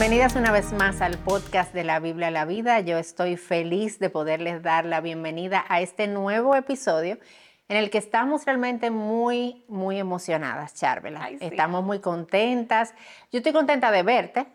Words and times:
Bienvenidas 0.00 0.36
una 0.36 0.52
vez 0.52 0.72
más 0.72 1.00
al 1.00 1.18
podcast 1.18 1.74
de 1.74 1.82
la 1.82 1.98
Biblia 1.98 2.28
a 2.28 2.30
la 2.30 2.44
Vida. 2.44 2.78
Yo 2.78 2.98
estoy 2.98 3.36
feliz 3.36 3.98
de 3.98 4.10
poderles 4.10 4.62
dar 4.62 4.84
la 4.84 5.00
bienvenida 5.00 5.64
a 5.68 5.80
este 5.80 6.06
nuevo 6.06 6.54
episodio 6.54 7.18
en 7.68 7.76
el 7.76 7.90
que 7.90 7.98
estamos 7.98 8.44
realmente 8.46 8.92
muy, 8.92 9.64
muy 9.66 9.98
emocionadas, 9.98 10.74
Charvela. 10.74 11.26
Sí. 11.30 11.38
Estamos 11.40 11.82
muy 11.82 11.98
contentas. 11.98 12.94
Yo 13.32 13.38
estoy 13.38 13.52
contenta 13.52 13.90
de 13.90 14.04
verte. 14.04 14.46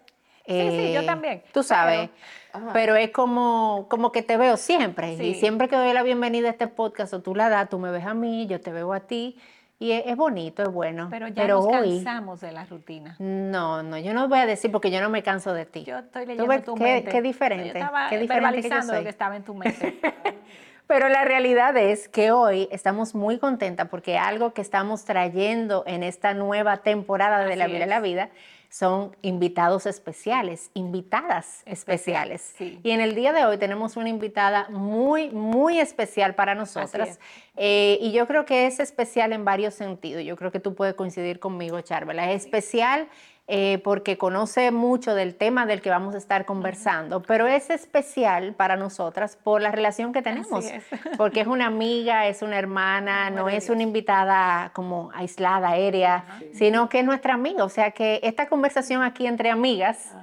Sí, 0.47 0.53
sí, 0.69 0.93
yo 0.93 1.01
Eh, 1.01 1.05
también, 1.05 1.43
Tú 1.51 1.61
sabes, 1.61 2.09
pero- 2.53 2.69
pero, 2.71 2.95
es 2.95 3.09
como, 3.11 3.87
como 3.89 4.13
que 4.13 4.21
te 4.23 4.37
veo 4.37 4.55
siempre. 4.55 5.11
Y 5.15 5.17
Sí. 5.17 5.39
siempre 5.41 5.67
que 5.67 5.75
doy 5.75 5.91
la 5.91 6.03
bienvenida 6.03 6.47
a 6.47 6.51
este 6.51 6.67
podcast, 6.67 7.13
o 7.15 7.21
tú 7.21 7.35
la 7.35 7.49
das, 7.49 7.67
tú 7.69 7.79
me 7.79 7.91
ves 7.91 8.05
a 8.05 8.13
mí, 8.13 8.47
yo 8.47 8.61
te 8.61 8.71
veo 8.71 8.93
a 8.93 9.01
ti. 9.01 9.37
Y 9.83 9.91
es, 9.91 10.03
es 10.05 10.15
bonito, 10.15 10.63
es 10.63 10.69
bueno. 10.69 11.07
Pero 11.11 11.27
ya 11.27 11.45
nos 11.45 11.65
hoy, 11.65 11.71
cansamos 11.97 12.39
de 12.39 12.53
la 12.53 12.63
rutina. 12.65 13.17
no, 13.19 13.83
no, 13.83 13.97
yo 13.97 14.13
no 14.13 14.29
voy 14.29 14.39
a 14.39 14.45
decir 14.45 14.71
porque 14.71 14.89
yo 14.91 15.01
no 15.01 15.09
me 15.09 15.23
canso 15.23 15.53
de 15.53 15.65
ti. 15.65 15.83
Yo 15.83 15.97
estoy 15.99 16.25
leyendo 16.25 16.47
ves 16.47 16.63
tu 16.63 16.75
qué- 16.75 16.83
mente. 16.83 17.11
qué 17.11 17.21
diferente, 17.21 17.65
Yo 17.67 17.73
estaba 17.73 18.07
qué 18.09 18.17
diferente 18.17 18.61
que 18.61 18.61
verbalizando 18.61 18.93
lo 18.93 19.03
que 19.03 19.09
estaba 19.09 19.35
en 19.35 19.43
tu 19.43 19.53
mente. 19.55 19.99
Pero 20.87 21.09
la 21.09 21.23
realidad 21.25 21.75
es 21.77 22.07
que 22.07 22.31
hoy 22.31 22.67
estamos 22.71 23.15
muy 23.15 23.39
contentas 23.39 23.87
porque 23.89 24.17
algo 24.17 24.53
que 24.53 24.61
estamos 24.61 25.05
trayendo 25.05 25.83
en 25.87 26.03
esta 26.03 26.33
nueva 26.33 26.77
temporada 26.77 27.45
de 27.45 27.55
La 27.55 27.67
Vida 27.67 27.79
y 27.79 27.81
es. 27.83 27.87
la 27.89 27.99
Vida 27.99 28.29
son 28.73 29.15
invitados 29.21 29.85
especiales, 29.85 30.71
invitadas 30.73 31.61
especiales. 31.67 32.55
sí. 32.57 32.79
Y 32.81 32.89
en 32.89 33.01
el 33.01 33.13
día 33.13 33.31
de 33.31 33.45
hoy 33.45 33.59
tenemos 33.59 33.97
una 33.97 34.09
invitada 34.09 34.67
muy, 34.69 35.29
muy 35.29 35.79
especial 35.79 36.33
para 36.33 36.55
nosotras. 36.55 37.09
es. 37.09 37.19
Eh, 37.55 37.99
y 38.01 38.13
yo 38.13 38.25
creo 38.25 38.45
que 38.45 38.65
es 38.65 38.79
especial 38.79 39.31
en 39.31 39.45
varios 39.45 39.75
sentidos. 39.75 40.23
Yo 40.23 40.35
creo 40.35 40.51
que 40.51 40.59
tú 40.59 40.73
puedes 40.73 40.95
coincidir 40.95 41.39
conmigo, 41.39 41.79
Charvela. 41.81 42.31
Es 42.31 42.45
especial 42.45 43.07
eh, 43.47 43.81
porque 43.83 44.17
conoce 44.17 44.71
mucho 44.71 45.15
del 45.15 45.35
tema 45.35 45.65
del 45.65 45.81
que 45.81 45.89
vamos 45.89 46.15
a 46.15 46.17
estar 46.17 46.45
conversando, 46.45 47.21
pero 47.21 47.45
es 47.45 47.69
especial 47.69 48.53
para 48.53 48.77
nosotras 48.77 49.35
por 49.35 49.61
la 49.61 49.71
relación 49.71 50.13
que 50.13 50.21
tenemos. 50.21 50.65
es. 50.65 50.83
Porque 51.17 51.41
es 51.41 51.47
una 51.47 51.67
amiga, 51.67 52.27
es 52.27 52.41
una 52.41 52.57
hermana, 52.57 53.29
no 53.29 53.49
es 53.49 53.69
una 53.69 53.83
invitada 53.83 54.71
como 54.73 55.11
aislada, 55.13 55.69
aérea, 55.69 56.25
sino 56.53 56.87
que 56.89 56.99
es 56.99 57.05
nuestra 57.05 57.33
amiga. 57.33 57.63
O 57.63 57.69
sea 57.69 57.91
que 57.91 58.19
esta 58.23 58.47
conversación 58.47 59.03
aquí 59.03 59.27
entre 59.27 59.49
amigas 59.49 60.13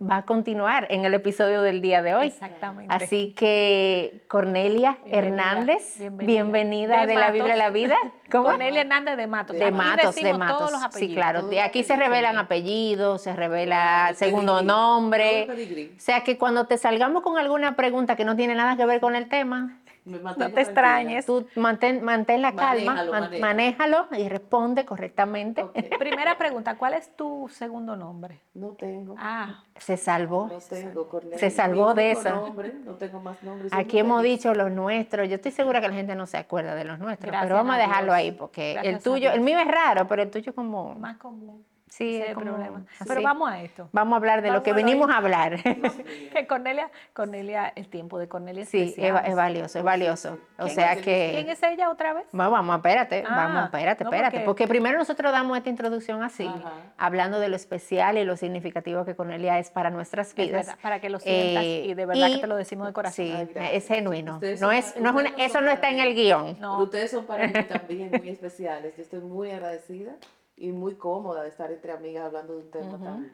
va 0.00 0.18
a 0.18 0.22
continuar 0.22 0.86
en 0.90 1.04
el 1.04 1.12
episodio 1.12 1.60
del 1.62 1.82
día 1.82 2.02
de 2.02 2.14
hoy. 2.14 2.28
Exactamente. 2.28 2.92
Así 2.94 3.34
que 3.36 4.22
Cornelia 4.28 4.98
Bienvenida, 5.04 5.18
Hernández, 5.18 5.98
bienvenida. 5.98 6.26
bienvenida, 6.26 7.00
De 7.02 7.06
de, 7.06 7.14
la 7.16 7.30
Biblia 7.30 7.54
a 7.54 7.56
la 7.56 7.70
vida. 7.70 7.96
¿Cómo? 8.30 8.44
Cornelia 8.44 8.80
Hernández 8.80 9.16
de 9.16 9.26
Matos. 9.26 9.56
De 9.56 9.64
Aquí 9.64 9.74
Matos, 9.74 10.14
de 10.14 10.32
Matos. 10.32 10.58
Todos 10.58 10.72
los 10.72 10.94
sí, 10.94 11.14
claro. 11.14 11.42
De 11.48 11.60
aquí 11.60 11.84
se 11.84 11.96
revelan 11.96 12.38
apellidos, 12.38 13.22
se 13.22 13.34
revela 13.34 14.08
el 14.10 14.16
segundo 14.16 14.54
pedigrí, 14.54 14.66
nombre. 14.66 15.90
O 15.96 16.00
sea 16.00 16.24
que 16.24 16.38
cuando 16.38 16.66
te 16.66 16.78
salgamos 16.78 17.22
con 17.22 17.36
alguna 17.36 17.76
pregunta 17.76 18.16
que 18.16 18.24
no 18.24 18.36
tiene 18.36 18.54
nada 18.54 18.76
que 18.76 18.86
ver 18.86 19.00
con 19.00 19.16
el 19.16 19.28
tema, 19.28 19.76
No 20.04 20.34
te 20.34 20.60
extrañes. 20.62 21.26
tú 21.26 21.46
mantén, 21.56 22.02
mantén 22.02 22.40
la 22.42 22.54
calma, 22.54 22.94
Manéjalo, 22.94 23.12
man- 23.12 23.20
maneja. 23.22 23.46
manéjalo 23.46 24.06
y 24.18 24.28
responde 24.28 24.84
correctamente. 24.84 25.64
Primera 25.98 26.38
pregunta, 26.38 26.76
¿cuál 26.76 26.94
es 26.94 27.14
tu 27.16 27.48
segundo 27.50 27.96
nombre? 27.96 28.40
No 28.54 28.68
tengo. 28.70 29.14
Ah, 29.18 29.62
Se 29.76 29.96
salvó. 29.96 30.48
No 30.48 30.58
tengo, 30.58 31.08
Cornelia. 31.08 31.38
Se 31.38 31.50
salvó 31.50 31.94
de 31.94 32.12
esa. 32.12 32.30
nombre, 32.30 32.72
no 32.84 32.92
tengo 32.94 33.20
más 33.20 33.42
nombres. 33.42 33.72
Aquí 33.72 33.98
hemos 33.98 34.22
feliz. 34.22 34.38
dicho 34.38 34.54
los 34.54 34.70
nuestros. 34.70 35.28
Yo 35.28 35.36
estoy 35.36 35.52
segura 35.52 35.80
que 35.80 35.88
la 35.88 35.94
gente 35.94 36.14
no 36.16 36.26
se 36.26 36.38
acuerda 36.38 36.74
de 36.74 36.84
los 36.84 36.98
nuestros, 36.98 37.26
Gracias 37.30 37.44
pero 37.46 37.54
vamos 37.56 37.72
a 37.72 37.78
a 37.78 37.80
dejarlo 37.80 38.12
Dios. 38.12 38.16
ahí 38.16 38.32
porque 38.32 38.72
Gracias 38.74 38.94
el 38.94 39.02
tuyo, 39.02 39.30
el 39.32 39.40
mío 39.40 39.58
es 39.58 39.68
raro, 39.68 40.06
pero 40.08 40.22
el 40.22 40.30
tuyo 40.30 40.54
como 40.54 40.94
más 40.94 41.16
común. 41.18 41.64
Sí, 41.90 42.16
Ese 42.16 42.22
es 42.24 42.28
el 42.30 42.34
problema. 42.42 42.82
así. 42.98 43.04
Pero 43.06 43.22
vamos 43.22 43.50
a 43.50 43.60
esto. 43.62 43.88
Vamos 43.92 44.14
a 44.14 44.16
hablar 44.16 44.40
de 44.40 44.50
lo 44.50 44.62
que 44.62 44.70
a 44.70 44.72
lo 44.72 44.76
venimos 44.78 45.08
ahí. 45.08 45.14
a 45.14 45.18
hablar. 45.18 45.56
Que 46.32 46.46
Cornelia, 46.46 46.90
Cornelia, 47.12 47.72
el 47.76 47.88
tiempo 47.88 48.18
de 48.18 48.28
Cornelia 48.28 48.62
es 48.62 48.68
Sí, 48.70 48.80
es, 48.80 48.88
especial. 48.90 49.22
es 49.26 49.36
valioso, 49.36 49.78
es 49.78 49.84
valioso. 49.84 50.38
O 50.58 50.64
¿Quién 50.64 50.74
sea 50.74 50.92
es- 50.94 51.02
que 51.02 51.30
¿Quién 51.34 51.50
es 51.50 51.62
ella 51.62 51.90
otra 51.90 52.14
vez? 52.14 52.24
Va- 52.38 52.48
Vamos, 52.48 52.76
espérate, 52.76 53.24
Ah, 53.28 53.34
vamos, 53.36 53.64
espérate, 53.64 54.04
no, 54.04 54.10
espérate. 54.10 54.36
porque- 54.38 54.46
Porque 54.46 54.68
primero 54.68 54.96
nosotros 54.98 55.30
damos 55.32 55.56
esta 55.58 55.68
introducción 55.70 56.22
así, 56.22 56.46
Ajá. 56.46 56.72
hablando 56.96 57.38
de 57.40 57.48
lo 57.48 57.56
especial 57.56 58.16
y 58.18 58.24
lo 58.24 58.36
significativo 58.36 59.04
que 59.04 59.14
Cornelia 59.14 59.58
es 59.58 59.70
para 59.70 59.90
nuestras 59.90 60.28
Es 60.28 60.34
vidas. 60.34 60.66
verdad, 60.66 60.78
para 60.82 61.00
que 61.00 61.10
lo 61.10 61.18
sientas 61.20 61.64
Eh, 61.64 61.84
y 61.86 61.94
de 61.94 62.06
verdad 62.06 62.28
y- 62.28 62.34
que 62.36 62.40
te 62.40 62.46
lo 62.46 62.56
decimos 62.56 62.86
de 62.86 62.92
corazón. 62.92 63.24
Sí, 63.26 63.32
Ay, 63.56 63.70
es 63.72 63.86
genuino. 63.88 64.34
Ustedes 64.34 64.60
No 64.60 64.70
es, 64.72 64.96
no 65.00 65.08
es 65.10 65.14
una- 65.14 65.44
eso 65.44 65.60
no 65.60 65.70
está 65.70 65.90
en 65.90 65.98
el 66.00 66.14
guion. 66.14 66.56
No. 66.60 66.82
Ustedes 66.82 67.10
son 67.10 67.24
para 67.26 67.46
mí 67.46 67.52
también 67.64 68.10
muy 68.10 68.28
especiales. 68.28 68.94
Yo 68.96 69.02
estoy 69.02 69.20
muy 69.20 69.50
agradecida 69.50 70.12
y 70.60 70.72
muy 70.72 70.94
cómoda 70.94 71.42
de 71.42 71.48
estar 71.48 71.72
entre 71.72 71.90
amigas 71.90 72.26
hablando 72.26 72.52
de 72.52 72.58
un 72.60 72.70
tema 72.70 72.98
tan, 72.98 73.32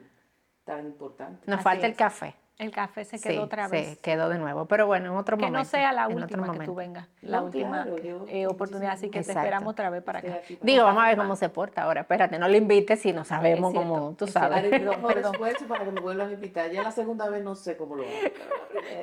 tan 0.63 0.85
importante. 0.85 1.43
Nos 1.45 1.57
Así 1.57 1.63
falta 1.63 1.85
el 1.85 1.95
café. 1.95 2.35
El 2.59 2.71
café 2.71 3.05
se 3.05 3.19
Sí, 3.19 3.29
quedó 3.29 3.43
otra 3.43 3.67
vez. 3.67 3.87
Se 3.89 3.97
quedó 3.99 4.29
de 4.29 4.39
nuevo. 4.39 4.65
Pero 4.65 4.87
bueno, 4.87 5.11
en 5.11 5.17
otro 5.17 5.37
que 5.37 5.45
momento. 5.45 5.59
no 5.59 5.65
sea 5.65 5.91
la 5.93 6.07
última 6.07 6.51
que 6.57 6.65
tú 6.65 6.73
vengas, 6.73 7.07
la 7.21 7.37
No, 7.37 7.43
última 7.45 7.83
claro, 7.83 7.97
yo- 8.01 8.25
eh, 8.29 8.47
oportunidad, 8.47 8.93
así 8.93 9.09
que 9.11 9.19
Exacto. 9.19 9.41
te 9.41 9.45
esperamos 9.45 9.71
otra 9.73 9.91
vez 9.91 10.01
para 10.01 10.19
acá. 10.19 10.39
Digo, 10.61 10.83
vamos 10.83 11.03
a 11.03 11.07
ver 11.09 11.17
cómo 11.17 11.35
se 11.35 11.49
porta 11.49 11.83
ahora. 11.83 12.01
Espérate, 12.01 12.39
no 12.39 12.47
lo 12.47 12.57
invites 12.57 12.99
si 12.99 13.13
no 13.13 13.25
sabemos 13.25 13.73
cierto, 13.73 13.87
cómo, 13.89 14.15
tú 14.17 14.25
sabes. 14.25 14.63
Perdón. 14.71 14.95
esfuerzo 15.33 15.67
para 15.67 15.85
que 15.85 15.91
me 15.91 16.01
vuelvan 16.01 16.29
a 16.29 16.33
invitar. 16.33 16.71
Ya 16.71 16.81
la 16.81 16.91
segunda 16.91 17.29
vez 17.29 17.43
no 17.43 17.53
sé 17.53 17.77
cómo 17.77 17.95
lo 17.95 18.01
hago. 18.03 18.11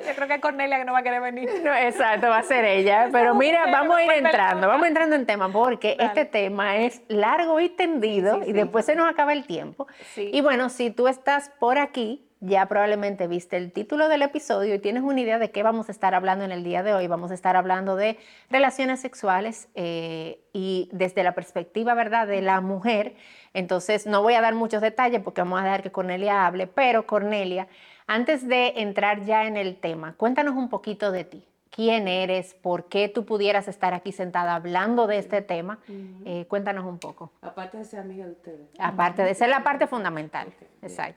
Yo 0.05 0.15
creo 0.15 0.27
que 0.27 0.33
es 0.35 0.41
Cornelia 0.41 0.77
que 0.77 0.83
no 0.85 0.91
va 0.91 0.99
a 0.99 1.03
querer 1.03 1.21
venir. 1.21 1.49
No, 1.63 1.73
exacto, 1.73 2.27
va 2.27 2.39
a 2.39 2.43
ser 2.43 2.65
ella. 2.65 3.07
Pero 3.13 3.35
mira, 3.35 3.67
vamos 3.71 3.95
a 3.95 4.03
ir 4.03 4.09
no 4.21 4.27
entrando, 4.27 4.67
vamos 4.67 4.85
entrando 4.87 5.15
en 5.15 5.25
tema, 5.25 5.49
porque 5.49 5.95
Dale. 5.97 6.09
este 6.09 6.25
tema 6.25 6.75
es 6.77 7.01
largo 7.07 7.61
y 7.61 7.69
tendido 7.69 8.35
Sí, 8.35 8.41
y 8.41 8.45
sí. 8.47 8.53
después 8.53 8.85
se 8.85 8.95
nos 8.95 9.07
acaba 9.09 9.31
el 9.31 9.45
tiempo. 9.45 9.87
Sí. 10.13 10.29
Y 10.33 10.41
bueno, 10.41 10.67
si 10.67 10.91
tú 10.91 11.07
estás 11.07 11.49
por 11.57 11.77
aquí, 11.77 12.21
ya 12.45 12.65
probablemente 12.67 13.27
viste 13.27 13.57
el 13.57 13.71
título 13.71 14.07
del 14.07 14.21
episodio 14.21 14.75
y 14.75 14.79
tienes 14.79 15.03
una 15.03 15.19
idea 15.19 15.39
de 15.39 15.51
qué 15.51 15.63
vamos 15.63 15.89
a 15.89 15.91
estar 15.91 16.13
hablando 16.13 16.45
en 16.45 16.51
el 16.51 16.63
día 16.63 16.83
de 16.83 16.93
hoy. 16.93 17.07
Vamos 17.07 17.31
a 17.31 17.33
estar 17.33 17.55
hablando 17.55 17.95
de 17.95 18.17
relaciones 18.49 18.99
sexuales 18.99 19.67
eh, 19.75 20.39
y 20.53 20.89
desde 20.91 21.23
la 21.23 21.33
perspectiva, 21.33 21.93
¿verdad?, 21.93 22.27
de 22.27 22.41
la 22.41 22.61
mujer. 22.61 23.15
Entonces, 23.53 24.05
no 24.05 24.21
voy 24.21 24.33
a 24.35 24.41
dar 24.41 24.53
muchos 24.53 24.81
detalles 24.81 25.21
porque 25.21 25.41
vamos 25.41 25.59
a 25.59 25.63
dejar 25.63 25.83
que 25.83 25.91
Cornelia 25.91 26.45
hable, 26.45 26.67
pero 26.67 27.07
Cornelia, 27.07 27.67
antes 28.07 28.47
de 28.47 28.73
entrar 28.77 29.25
ya 29.25 29.45
en 29.45 29.57
el 29.57 29.77
tema, 29.77 30.13
cuéntanos 30.17 30.55
un 30.55 30.69
poquito 30.69 31.11
de 31.11 31.23
ti. 31.23 31.47
¿Quién 31.71 32.07
eres? 32.07 32.53
¿Por 32.53 32.87
qué 32.87 33.09
tú 33.09 33.25
pudieras 33.25 33.67
estar 33.67 33.93
aquí 33.93 34.13
sentada 34.13 34.55
hablando 34.55 35.07
de 35.07 35.17
este 35.17 35.41
tema? 35.41 35.79
Eh, 36.23 36.45
cuéntanos 36.47 36.85
un 36.85 36.99
poco. 36.99 37.33
Aparte 37.41 37.77
de 37.77 37.83
ser 37.83 37.99
amiga 37.99 38.25
de 38.25 38.31
ustedes. 38.31 38.69
Aparte 38.79 39.23
de 39.23 39.33
ser 39.33 39.49
la 39.49 39.61
parte 39.61 39.85
fundamental. 39.85 40.53
Bien. 40.81 41.15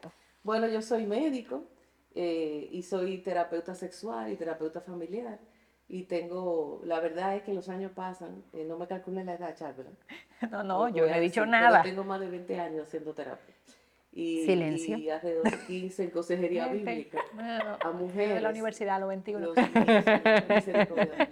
Bueno, 0.48 0.66
yo 0.66 0.80
soy 0.80 1.04
médico 1.04 1.64
eh, 2.14 2.70
y 2.72 2.82
soy 2.82 3.18
terapeuta 3.18 3.74
sexual 3.74 4.32
y 4.32 4.36
terapeuta 4.36 4.80
familiar. 4.80 5.38
Y 5.90 6.04
tengo, 6.04 6.80
la 6.86 7.00
verdad 7.00 7.36
es 7.36 7.42
que 7.42 7.52
los 7.52 7.68
años 7.68 7.92
pasan, 7.94 8.42
eh, 8.54 8.64
no 8.64 8.78
me 8.78 8.86
calculen 8.86 9.26
la 9.26 9.34
edad, 9.34 9.54
Char, 9.54 9.76
¿verdad? 9.76 9.92
No, 10.50 10.64
no, 10.64 10.88
yo 10.88 11.06
no 11.06 11.14
he 11.14 11.20
dicho 11.20 11.42
decir, 11.42 11.50
nada. 11.50 11.82
Tengo 11.82 12.02
más 12.02 12.20
de 12.20 12.30
20 12.30 12.60
años 12.60 12.86
haciendo 12.86 13.12
terapia. 13.12 13.54
Y, 14.10 14.46
Silencio. 14.46 14.96
Y 14.96 15.10
alrededor 15.10 15.50
de 15.50 15.66
15 15.66 16.04
en 16.04 16.10
consejería 16.12 16.68
bíblica 16.72 17.22
bueno, 17.34 17.76
a 17.84 17.90
mujeres. 17.90 18.36
de 18.36 18.40
la 18.40 18.48
universidad 18.48 18.96
a 18.96 19.00
los 19.00 19.08
21. 19.10 19.46
Los 19.48 19.54
niños, 19.54 20.04
misericordia. 20.48 21.28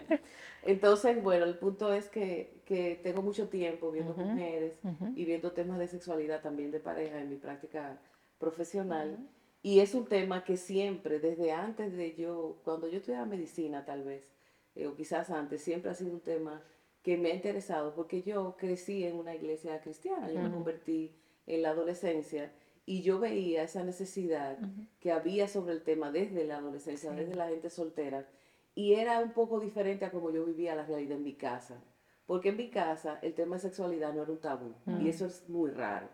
Entonces, 0.63 1.23
bueno, 1.23 1.47
el 1.47 1.57
punto 1.57 1.91
es 1.95 2.11
que, 2.11 2.61
que 2.67 3.01
tengo 3.03 3.23
mucho 3.23 3.49
tiempo 3.49 3.91
viendo 3.91 4.13
mujeres 4.13 4.75
y 5.15 5.25
viendo 5.25 5.53
temas 5.53 5.79
de 5.79 5.89
sexualidad 5.89 6.43
también 6.43 6.71
de 6.71 6.81
pareja 6.81 7.19
en 7.19 7.31
mi 7.31 7.37
práctica 7.37 7.99
profesional. 8.39 9.29
Y 9.63 9.81
es 9.81 9.95
un 9.95 10.07
tema 10.07 10.45
que 10.45 10.57
siempre, 10.57 11.19
desde 11.19 11.53
antes 11.53 11.97
de 11.97 12.15
yo, 12.15 12.61
cuando 12.65 12.87
yo 12.89 12.99
estudiaba 12.99 13.27
medicina 13.27 13.85
tal 13.85 14.05
vez, 14.05 14.29
eh, 14.75 14.87
o 14.87 14.95
quizás 14.95 15.31
antes, 15.31 15.63
siempre 15.63 15.91
ha 15.91 15.95
sido 15.95 16.13
un 16.13 16.21
tema 16.21 16.63
que 17.03 17.17
me 17.17 17.31
ha 17.33 17.35
interesado 17.35 17.95
porque 17.95 18.23
yo 18.23 18.57
crecí 18.57 19.05
en 19.05 19.17
una 19.17 19.35
iglesia 19.35 19.81
cristiana, 19.81 20.31
yo 20.31 20.41
me 20.41 20.51
convertí 20.51 21.17
en 21.47 21.63
la 21.63 21.71
adolescencia 21.71 22.53
y 22.85 23.03
yo 23.03 23.19
veía 23.19 23.63
esa 23.65 23.83
necesidad 23.83 24.59
que 25.01 25.11
había 25.13 25.49
sobre 25.49 25.73
el 25.73 25.83
tema 25.83 26.11
desde 26.13 26.45
la 26.45 26.59
adolescencia, 26.59 27.11
Sí. 27.11 27.17
desde 27.17 27.35
la 27.35 27.49
gente 27.49 27.71
soltera, 27.71 28.29
y 28.75 28.95
era 28.95 29.21
un 29.21 29.33
poco 29.33 29.59
diferente 29.59 30.05
a 30.05 30.11
como 30.11 30.31
yo 30.31 30.45
vivía 30.45 30.75
la 30.77 30.85
realidad 30.85 31.17
en 31.17 31.25
mi 31.25 31.35
casa, 31.35 31.83
porque 32.27 32.51
en 32.51 32.57
mi 32.57 32.71
casa 32.71 33.19
el 33.23 33.35
tema 33.35 33.57
de 33.57 33.63
sexualidad 33.63 34.13
no 34.13 34.23
era 34.23 34.33
un 34.33 34.41
tabú, 34.41 34.75
y 35.01 35.09
eso 35.09 35.27
es 35.27 35.49
muy 35.49 35.71
raro, 35.71 36.09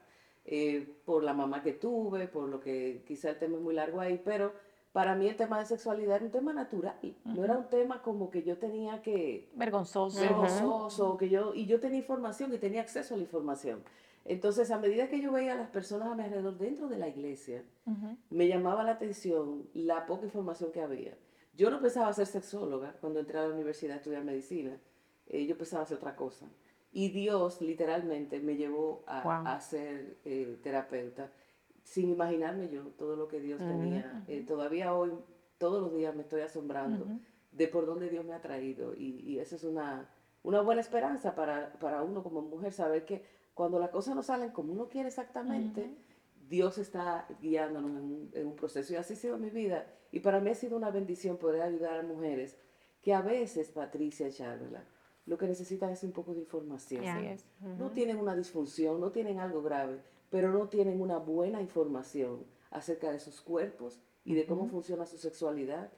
eh, 0.44 0.96
por 1.04 1.22
la 1.22 1.32
mamá 1.34 1.62
que 1.62 1.72
tuve, 1.72 2.28
por 2.28 2.48
lo 2.48 2.60
que 2.60 3.02
quizá 3.06 3.30
el 3.30 3.38
tema 3.38 3.56
es 3.56 3.62
muy 3.62 3.74
largo 3.74 4.00
ahí, 4.00 4.20
pero 4.24 4.52
para 4.92 5.14
mí 5.14 5.26
el 5.28 5.36
tema 5.36 5.58
de 5.58 5.66
sexualidad 5.66 6.16
era 6.16 6.24
un 6.24 6.30
tema 6.30 6.52
natural, 6.52 6.98
no 7.24 7.44
era 7.44 7.56
un 7.56 7.68
tema 7.68 8.02
como 8.02 8.30
que 8.30 8.42
yo 8.42 8.58
tenía 8.58 9.00
que 9.02 9.50
Vergonzoso. 9.54 10.20
vergonzoso, 10.20 11.16
que 11.16 11.28
yo, 11.30 11.54
y 11.54 11.66
yo 11.66 11.80
tenía 11.80 11.98
información 11.98 12.52
y 12.52 12.58
tenía 12.58 12.82
acceso 12.82 13.14
a 13.14 13.16
la 13.16 13.22
información. 13.22 13.82
Entonces, 14.24 14.70
a 14.70 14.78
medida 14.78 15.08
que 15.08 15.20
yo 15.20 15.32
veía 15.32 15.54
a 15.54 15.56
las 15.56 15.70
personas 15.70 16.08
a 16.08 16.14
mi 16.14 16.22
alrededor 16.22 16.58
dentro 16.58 16.88
de 16.88 16.98
la 16.98 17.08
iglesia, 17.08 17.64
Ujú. 17.86 18.16
me 18.30 18.46
llamaba 18.48 18.84
la 18.84 18.92
atención 18.92 19.68
la 19.74 20.06
poca 20.06 20.26
información 20.26 20.70
que 20.72 20.80
había. 20.82 21.16
Yo 21.54 21.70
no 21.70 21.80
pensaba 21.80 22.12
ser 22.12 22.26
sexóloga 22.26 22.96
cuando 23.00 23.20
entré 23.20 23.38
a 23.38 23.46
la 23.46 23.54
universidad 23.54 23.94
a 23.94 23.96
estudiar 23.98 24.24
medicina, 24.24 24.78
eh, 25.26 25.46
yo 25.46 25.56
pensaba 25.56 25.82
hacer 25.84 25.96
otra 25.96 26.14
cosa. 26.16 26.46
Y 26.92 27.08
Dios 27.08 27.60
literalmente 27.62 28.38
me 28.40 28.56
llevó 28.56 29.02
a, 29.06 29.22
Wow. 29.22 29.46
a 29.48 29.60
ser 29.60 30.18
eh, 30.24 30.58
terapeuta 30.62 31.32
sin 31.84 32.10
imaginarme 32.10 32.68
yo 32.68 32.82
todo 32.98 33.16
lo 33.16 33.28
que 33.28 33.40
Dios 33.40 33.58
tenía. 33.58 34.24
Eh, 34.28 34.44
todavía 34.46 34.94
hoy, 34.94 35.12
todos 35.58 35.82
los 35.82 35.94
días 35.94 36.14
me 36.14 36.22
estoy 36.22 36.42
asombrando 36.42 37.06
de 37.50 37.68
por 37.68 37.86
dónde 37.86 38.08
Dios 38.08 38.24
me 38.24 38.34
ha 38.34 38.40
traído. 38.40 38.94
Y, 38.94 39.20
y 39.20 39.38
eso 39.38 39.56
es 39.56 39.64
una, 39.64 40.08
una 40.42 40.60
buena 40.60 40.80
esperanza 40.80 41.34
para, 41.34 41.72
para, 41.74 42.02
uno 42.02 42.22
como 42.22 42.42
mujer, 42.42 42.72
saber 42.72 43.04
que 43.04 43.24
cuando 43.54 43.78
las 43.78 43.90
cosas 43.90 44.14
no 44.14 44.22
salen 44.22 44.50
como 44.50 44.72
uno 44.72 44.88
quiere 44.88 45.08
exactamente, 45.08 45.94
Dios 46.48 46.78
está 46.78 47.26
guiándonos 47.40 47.90
en 48.34 48.46
un, 48.46 48.56
proceso. 48.56 48.92
Y 48.92 48.96
así 48.96 49.14
ha 49.14 49.16
sido 49.16 49.38
mi 49.38 49.50
vida. 49.50 49.86
Y 50.10 50.20
para 50.20 50.40
mí 50.40 50.50
ha 50.50 50.54
sido 50.54 50.76
una 50.76 50.90
bendición 50.90 51.36
poder 51.36 51.62
ayudar 51.62 52.00
a 52.00 52.02
mujeres 52.02 52.56
que 53.02 53.12
a 53.12 53.22
veces, 53.22 53.70
Patricia 53.70 54.30
Charla, 54.30 54.84
lo 55.26 55.38
que 55.38 55.46
necesitan 55.46 55.90
es 55.90 56.02
un 56.02 56.12
poco 56.12 56.34
de 56.34 56.40
información. 56.40 57.04
No 57.78 57.90
tienen 57.90 58.18
una 58.18 58.34
disfunción, 58.34 59.00
no 59.00 59.10
tienen 59.10 59.38
algo 59.38 59.62
grave, 59.62 60.00
pero 60.30 60.50
no 60.50 60.68
tienen 60.68 61.00
una 61.00 61.18
buena 61.18 61.60
información 61.60 62.44
acerca 62.70 63.10
de 63.12 63.20
sus 63.20 63.40
cuerpos 63.40 64.00
y 64.24 64.34
de 64.34 64.46
cómo 64.46 64.66
funciona 64.66 65.06
su 65.06 65.18
sexualidad 65.18 65.90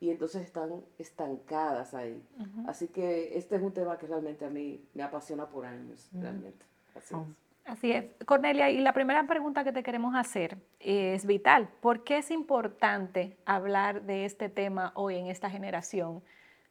y 0.00 0.10
entonces 0.10 0.42
están 0.42 0.82
estancadas 0.98 1.92
ahí. 1.92 2.22
Así 2.66 2.88
que 2.88 3.36
este 3.36 3.56
es 3.56 3.62
un 3.62 3.72
tema 3.72 3.98
que 3.98 4.06
realmente 4.06 4.46
a 4.46 4.50
mí 4.50 4.82
me 4.94 5.02
apasiona 5.02 5.48
por 5.48 5.66
años, 5.66 6.08
realmente. 6.12 6.64
Así 6.94 7.14
oh. 7.14 7.26
es. 7.28 7.50
Así 7.66 7.92
es. 7.92 8.06
Cornelia, 8.26 8.70
y 8.70 8.80
la 8.80 8.92
primera 8.92 9.24
pregunta 9.26 9.62
que 9.62 9.72
te 9.72 9.82
queremos 9.82 10.14
hacer 10.16 10.58
es 10.80 11.26
vital. 11.26 11.68
¿Por 11.80 12.02
qué 12.02 12.18
es 12.18 12.30
importante 12.30 13.36
hablar 13.44 14.02
de 14.02 14.24
este 14.24 14.48
tema 14.48 14.92
hoy 14.96 15.16
en 15.16 15.26
esta 15.26 15.50
generación 15.50 16.22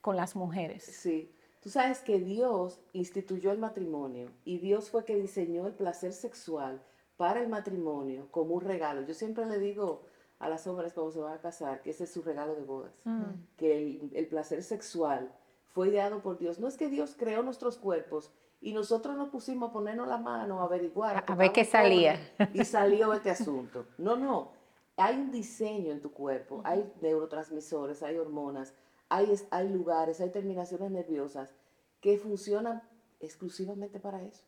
con 0.01 0.15
las 0.15 0.35
mujeres? 0.35 0.83
Sí, 0.83 1.31
tú 1.61 1.69
sabes 1.69 1.99
que 1.99 2.19
Dios 2.19 2.79
instituyó 2.93 3.51
el 3.51 3.57
matrimonio 3.57 4.29
y 4.45 4.57
Dios 4.59 4.89
fue 4.89 5.05
que 5.05 5.15
diseñó 5.15 5.67
el 5.67 5.73
placer 5.73 6.13
sexual 6.13 6.81
para 7.17 7.41
el 7.41 7.49
matrimonio 7.49 8.27
como 8.31 8.55
un 8.55 8.61
regalo. 8.61 9.01
Yo 9.01 9.13
siempre 9.13 9.45
le 9.45 9.59
digo 9.59 10.03
a 10.39 10.47
las 10.47 10.65
hombres 10.67 10.93
cuando 10.93 11.11
se 11.11 11.19
van 11.19 11.33
a 11.33 11.41
casar 11.41 11.81
que 11.81 11.89
ese 11.89 12.05
es 12.05 12.13
su 12.13 12.21
regalo 12.21 12.55
de 12.55 12.63
bodas, 12.63 12.93
mm. 13.03 13.23
que 13.57 14.09
el, 14.13 14.27
placer 14.27 14.63
sexual 14.63 15.31
fue 15.67 15.89
ideado 15.89 16.21
por 16.21 16.37
Dios. 16.37 16.59
No 16.59 16.67
es 16.67 16.77
que 16.77 16.87
Dios 16.87 17.15
creó 17.17 17.43
nuestros 17.43 17.77
cuerpos 17.77 18.31
y 18.61 18.73
nosotros 18.73 19.17
nos 19.17 19.29
pusimos 19.29 19.69
a 19.69 19.73
ponernos 19.73 20.07
la 20.07 20.17
mano, 20.17 20.61
a 20.61 20.63
averiguar. 20.63 21.23
A, 21.27 21.35
ver 21.35 21.51
qué 21.51 21.65
salía. 21.65 22.17
Y 22.53 22.63
salió 22.63 23.13
este 23.13 23.31
asunto. 23.31 23.85
No, 23.97 24.15
no. 24.15 24.51
Hay 24.95 25.15
un 25.15 25.31
diseño 25.31 25.91
en 25.91 26.01
tu 26.01 26.11
cuerpo, 26.11 26.61
hay 26.65 26.91
neurotransmisores, 27.01 28.03
hay 28.03 28.17
hormonas, 28.17 28.73
hay, 29.09 29.33
hay 29.51 29.69
lugares, 29.69 30.21
hay 30.21 30.29
terminaciones 30.29 30.91
nerviosas 30.91 31.53
que 31.99 32.17
funcionan 32.17 32.81
exclusivamente 33.19 33.99
para 33.99 34.23
eso. 34.23 34.43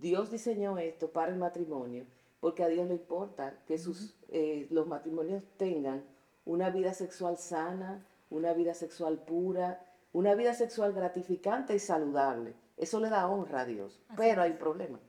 Dios 0.00 0.30
diseñó 0.30 0.78
esto 0.78 1.10
para 1.10 1.32
el 1.32 1.38
matrimonio 1.38 2.06
porque 2.44 2.62
a 2.62 2.68
Dios 2.68 2.86
le 2.88 2.96
importa 2.96 3.58
que 3.64 3.78
sus, 3.78 4.14
eh, 4.28 4.66
los 4.68 4.86
matrimonios 4.86 5.42
tengan 5.56 6.04
una 6.44 6.68
vida 6.68 6.92
sexual 6.92 7.38
sana, 7.38 8.06
una 8.28 8.52
vida 8.52 8.74
sexual 8.74 9.24
pura, 9.24 9.82
una 10.12 10.34
vida 10.34 10.52
sexual 10.52 10.92
gratificante 10.92 11.74
y 11.74 11.78
saludable. 11.78 12.54
Eso 12.76 13.00
le 13.00 13.08
da 13.08 13.30
honra 13.30 13.60
a 13.60 13.64
Dios. 13.64 13.98
Pero 14.14 14.42
hay 14.42 14.50
un 14.50 14.58
problema, 14.58 15.00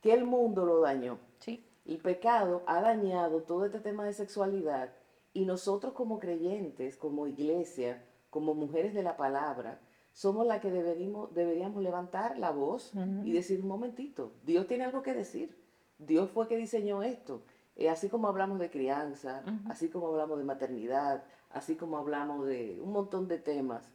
que 0.00 0.14
el 0.14 0.24
mundo 0.24 0.64
lo 0.64 0.80
dañó. 0.80 1.18
Sí. 1.40 1.62
El 1.84 1.98
pecado 1.98 2.62
ha 2.66 2.80
dañado 2.80 3.42
todo 3.42 3.66
este 3.66 3.80
tema 3.80 4.06
de 4.06 4.14
sexualidad 4.14 4.94
y 5.34 5.44
nosotros 5.44 5.92
como 5.92 6.18
creyentes, 6.18 6.96
como 6.96 7.26
iglesia, 7.26 8.02
como 8.32 8.54
mujeres 8.54 8.94
de 8.94 9.02
la 9.02 9.18
palabra, 9.18 9.78
somos 10.10 10.46
las 10.46 10.62
que 10.62 10.70
deberíamos, 10.70 11.34
deberíamos 11.34 11.82
levantar 11.82 12.38
la 12.38 12.50
voz 12.50 12.94
y 13.24 13.30
decir 13.30 13.60
un 13.60 13.68
momentito, 13.68 14.32
Dios 14.42 14.66
tiene 14.66 14.84
algo 14.84 15.02
que 15.02 15.12
decir. 15.12 15.54
Dios 15.98 16.30
fue 16.30 16.48
que 16.48 16.56
diseñó 16.56 17.02
esto. 17.02 17.42
Eh, 17.76 17.90
así 17.90 18.08
como 18.08 18.28
hablamos 18.28 18.58
de 18.58 18.70
crianza, 18.70 19.44
así 19.68 19.90
como 19.90 20.08
hablamos 20.08 20.38
de 20.38 20.44
maternidad, 20.44 21.24
así 21.50 21.76
como 21.76 21.98
hablamos 21.98 22.46
de 22.46 22.80
un 22.80 22.92
montón 22.92 23.28
de 23.28 23.38
temas, 23.38 23.92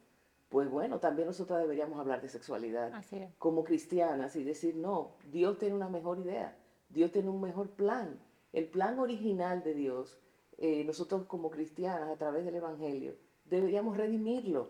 pues 0.50 0.69
bueno, 0.69 1.00
también 1.00 1.28
nosotros 1.28 1.60
deberíamos 1.60 2.00
hablar 2.00 2.22
de 2.22 2.30
sexualidad 2.30 2.92
como 3.39 3.63
cristianas 3.63 4.36
y 4.36 4.44
decir, 4.44 4.75
no, 4.75 5.16
Dios 5.31 5.57
tiene 5.57 5.74
una 5.74 5.89
mejor 5.89 6.19
idea, 6.19 6.56
Dios 6.89 7.12
tiene 7.12 7.30
un 7.30 7.42
mejor 7.42 7.72
plan. 7.72 8.19
El 8.54 8.68
plan 8.68 9.00
original 9.00 9.63
de 9.63 9.74
Dios, 9.74 10.19
eh, 10.60 10.84
nosotros 10.86 11.25
como 11.25 11.50
cristianas, 11.50 12.10
a 12.10 12.18
través 12.18 12.45
del 12.45 12.56
Evangelio, 12.56 13.16
deberíamos 13.49 13.97
redimirlo 13.97 14.69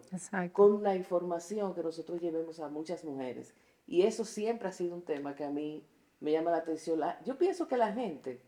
con 0.53 0.83
la 0.83 0.95
información 0.95 1.73
que 1.73 1.83
nosotros 1.83 2.21
llevemos 2.21 2.59
a 2.59 2.69
muchas 2.69 3.03
mujeres. 3.03 3.53
Y 3.85 4.03
eso 4.03 4.25
siempre 4.25 4.67
ha 4.67 4.71
sido 4.71 4.95
un 4.95 5.03
tema 5.03 5.35
que 5.35 5.45
a 5.45 5.49
mí 5.49 5.85
me 6.19 6.31
llama 6.31 6.51
la 6.51 6.57
atención. 6.57 6.99
yo 7.25 7.37
pienso 7.37 7.67
que 7.67 7.77
la 7.77 7.93
gente 7.93 8.41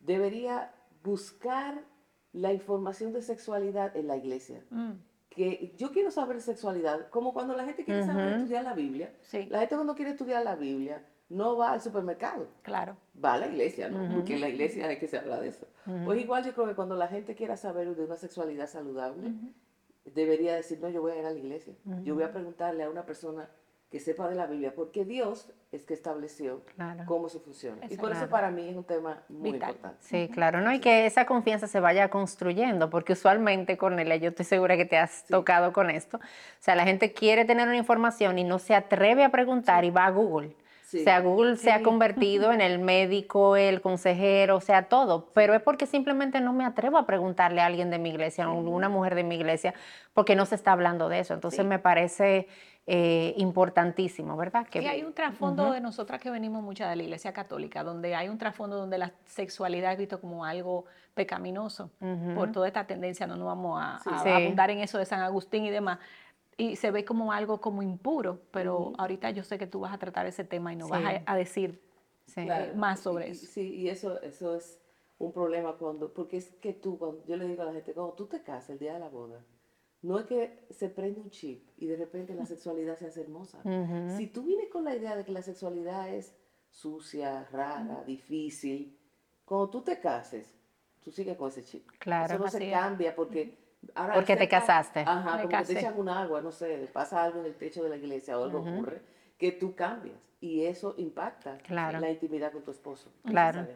debería 0.00 0.74
buscar 1.02 1.84
la 2.32 2.52
información 2.52 3.12
de 3.12 3.22
sexualidad 3.22 3.96
en 3.96 4.06
la 4.06 4.16
iglesia. 4.16 4.64
Mm. 4.70 4.92
Que 5.30 5.74
yo 5.76 5.92
quiero 5.92 6.10
saber 6.10 6.40
sexualidad, 6.40 7.08
como 7.10 7.32
cuando 7.32 7.54
la 7.54 7.64
gente 7.64 7.84
quiere 7.84 8.04
saber 8.04 8.34
estudiar 8.34 8.64
la 8.64 8.74
Biblia. 8.74 9.14
La 9.50 9.60
gente 9.60 9.74
cuando 9.74 9.94
quiere 9.94 10.12
estudiar 10.12 10.44
la 10.44 10.56
Biblia 10.56 11.04
no 11.28 11.56
va 11.56 11.72
al 11.72 11.80
supermercado. 11.80 12.46
Claro. 12.62 12.96
Va 13.22 13.34
a 13.34 13.38
la 13.38 13.46
iglesia, 13.46 13.88
¿no? 13.88 14.14
Porque 14.14 14.34
en 14.34 14.40
la 14.40 14.48
iglesia 14.48 14.86
hay 14.86 14.98
que 14.98 15.08
se 15.08 15.18
habla 15.18 15.40
de 15.40 15.48
eso. 15.48 15.66
Pues 16.04 16.20
igual 16.20 16.44
yo 16.44 16.52
creo 16.52 16.66
que 16.66 16.74
cuando 16.74 16.96
la 16.96 17.08
gente 17.08 17.34
quiera 17.34 17.56
saber 17.56 17.94
de 17.94 18.04
una 18.04 18.16
sexualidad 18.16 18.68
saludable, 18.68 19.32
debería 20.04 20.54
decir, 20.54 20.78
no, 20.80 20.88
yo 20.88 21.00
voy 21.00 21.12
a 21.12 21.18
ir 21.18 21.26
a 21.26 21.30
la 21.30 21.38
iglesia. 21.38 21.74
Yo 22.04 22.14
voy 22.14 22.24
a 22.24 22.32
preguntarle 22.32 22.84
a 22.84 22.90
una 22.90 23.04
persona 23.04 23.48
que 23.90 24.00
sepa 24.00 24.28
de 24.28 24.34
la 24.34 24.46
Biblia, 24.46 24.72
porque 24.74 25.04
Dios 25.04 25.52
es 25.70 25.84
que 25.84 25.94
estableció 25.94 26.62
cómo 27.06 27.28
se 27.28 27.38
funciona. 27.38 27.86
y 27.88 27.96
por 27.96 28.10
eso 28.10 28.28
para 28.28 28.50
mí 28.50 28.68
es 28.68 28.76
un 28.76 28.84
tema 28.84 29.22
muy 29.28 29.50
importante. 29.50 29.98
Sí, 30.00 30.28
claro, 30.32 30.60
¿no? 30.60 30.72
Y 30.72 30.80
que 30.80 31.06
esa 31.06 31.24
confianza 31.24 31.68
se 31.68 31.78
vaya 31.78 32.10
construyendo, 32.10 32.90
porque 32.90 33.12
usualmente, 33.12 33.76
Cornelia, 33.76 34.16
yo 34.16 34.30
estoy 34.30 34.44
segura 34.44 34.76
que 34.76 34.86
te 34.86 34.96
has 34.96 35.24
tocado 35.26 35.72
con 35.72 35.90
esto. 35.90 36.16
O 36.16 36.20
sea, 36.58 36.74
la 36.74 36.84
gente 36.84 37.12
quiere 37.12 37.44
tener 37.44 37.68
una 37.68 37.76
información 37.76 38.38
y 38.38 38.44
no 38.44 38.58
se 38.58 38.74
atreve 38.74 39.22
a 39.22 39.30
preguntar 39.30 39.84
y 39.84 39.90
va 39.90 40.06
a 40.06 40.10
Google. 40.10 40.56
O 40.86 40.98
sea, 40.98 41.20
Google 41.20 41.56
se 41.56 41.72
ha 41.72 41.82
convertido 41.82 42.52
en 42.52 42.60
el 42.60 42.78
médico, 42.78 43.56
el 43.56 43.80
consejero, 43.80 44.56
o 44.56 44.60
sea, 44.60 44.84
todo. 44.84 45.30
Pero 45.34 45.54
es 45.54 45.60
porque 45.60 45.84
simplemente 45.84 46.40
no 46.40 46.52
me 46.52 46.64
atrevo 46.64 46.96
a 46.96 47.06
preguntarle 47.06 47.60
a 47.60 47.66
alguien 47.66 47.90
de 47.90 47.98
mi 47.98 48.10
iglesia, 48.10 48.44
a 48.44 48.52
una 48.52 48.88
mujer 48.88 49.16
de 49.16 49.24
mi 49.24 49.34
iglesia, 49.34 49.74
porque 50.14 50.36
no 50.36 50.46
se 50.46 50.54
está 50.54 50.70
hablando 50.70 51.08
de 51.08 51.18
eso. 51.18 51.34
Entonces 51.34 51.64
me 51.64 51.80
parece 51.80 52.46
eh, 52.86 53.34
importantísimo, 53.36 54.36
¿verdad? 54.36 54.64
Que, 54.68 54.86
hay 54.86 55.02
un 55.02 55.12
trasfondo 55.12 55.72
de 55.72 55.80
nosotras 55.80 56.20
que 56.20 56.30
venimos 56.30 56.62
mucho 56.62 56.86
de 56.86 56.94
la 56.94 57.02
Iglesia 57.02 57.32
Católica, 57.32 57.82
donde 57.82 58.14
hay 58.14 58.28
un 58.28 58.38
trasfondo 58.38 58.76
donde 58.76 58.96
la 58.96 59.12
sexualidad 59.24 59.90
es 59.90 59.98
visto 59.98 60.20
como 60.20 60.44
algo 60.44 60.84
pecaminoso 61.12 61.90
por 62.36 62.52
toda 62.52 62.68
esta 62.68 62.86
tendencia, 62.86 63.26
no 63.26 63.34
nos 63.36 63.46
vamos 63.46 63.82
a, 63.82 63.96
abundar 64.36 64.70
en 64.70 64.78
eso 64.78 64.98
de 64.98 65.06
San 65.06 65.20
Agustín 65.20 65.64
y 65.64 65.70
demás, 65.70 65.98
y 66.56 66.76
se 66.76 66.90
ve 66.90 67.04
como 67.04 67.32
algo 67.32 67.60
como 67.60 67.82
impuro, 67.82 68.40
pero 68.50 68.92
ahorita 68.98 69.30
yo 69.30 69.44
sé 69.44 69.58
que 69.58 69.66
tú 69.66 69.80
vas 69.80 69.92
a 69.92 69.98
tratar 69.98 70.26
ese 70.26 70.44
tema 70.44 70.72
y 70.72 70.76
nos 70.76 70.88
vas 70.88 71.22
a, 71.26 71.36
decir 71.36 71.82
más 72.74 73.00
sobre 73.00 73.30
eso. 73.30 73.46
Sí, 73.46 73.74
y 73.74 73.88
eso, 73.88 74.20
eso 74.22 74.56
es 74.56 74.80
un 75.18 75.32
problema 75.32 75.76
cuando, 75.76 76.12
porque 76.12 76.38
es 76.38 76.50
que 76.60 76.72
tú, 76.72 76.98
cuando 76.98 77.24
yo 77.26 77.36
le 77.36 77.46
digo 77.46 77.62
a 77.62 77.66
la 77.66 77.72
gente, 77.72 77.92
cuando 77.92 78.14
tú 78.14 78.26
te 78.26 78.42
casas 78.42 78.70
el 78.70 78.78
día 78.78 78.94
de 78.94 79.00
la 79.00 79.08
boda, 79.08 79.44
no 80.02 80.18
es 80.18 80.26
que 80.26 80.66
se 80.70 80.88
prende 80.88 81.20
un 81.20 81.30
chip 81.30 81.68
y 81.76 81.86
de 81.86 81.96
repente 81.96 82.34
la 82.34 82.46
sexualidad 82.46 82.96
se 82.96 83.06
hace 83.06 83.22
hermosa. 83.22 83.60
Si 84.16 84.26
tú 84.28 84.44
vienes 84.44 84.68
con 84.70 84.84
la 84.84 84.94
idea 84.94 85.16
de 85.16 85.24
que 85.24 85.32
la 85.32 85.42
sexualidad 85.42 86.08
es 86.08 86.34
sucia, 86.70 87.44
rara, 87.50 88.02
difícil, 88.06 88.98
cuando 89.44 89.70
tú 89.70 89.82
te 89.82 90.00
cases, 90.00 90.54
tú 91.02 91.10
sigues 91.10 91.36
con 91.36 91.48
ese 91.48 91.64
chip. 91.64 91.88
Claro. 91.98 92.34
Eso 92.34 92.44
no 92.44 92.50
se 92.50 92.70
cambia 92.70 93.14
porque... 93.14 93.65
Ahora 93.94 94.14
porque 94.14 94.36
te 94.36 94.48
casaste. 94.48 95.00
Ajá, 95.00 95.42
como 95.42 95.62
te 95.62 95.78
echan 95.78 95.98
un 95.98 96.08
agua, 96.08 96.40
no 96.40 96.52
sé, 96.52 96.88
pasa 96.92 97.22
algo 97.22 97.40
en 97.40 97.46
el 97.46 97.54
techo 97.54 97.82
de 97.82 97.90
la 97.90 97.96
iglesia 97.96 98.38
o 98.38 98.44
algo 98.44 98.60
ocurre, 98.60 99.00
que 99.38 99.52
tú 99.52 99.74
cambias 99.74 100.16
y 100.40 100.64
eso 100.64 100.94
impacta 100.98 101.58
la 101.68 102.10
intimidad 102.10 102.52
con 102.52 102.62
tu 102.62 102.70
esposo. 102.70 103.10
Claro. 103.24 103.66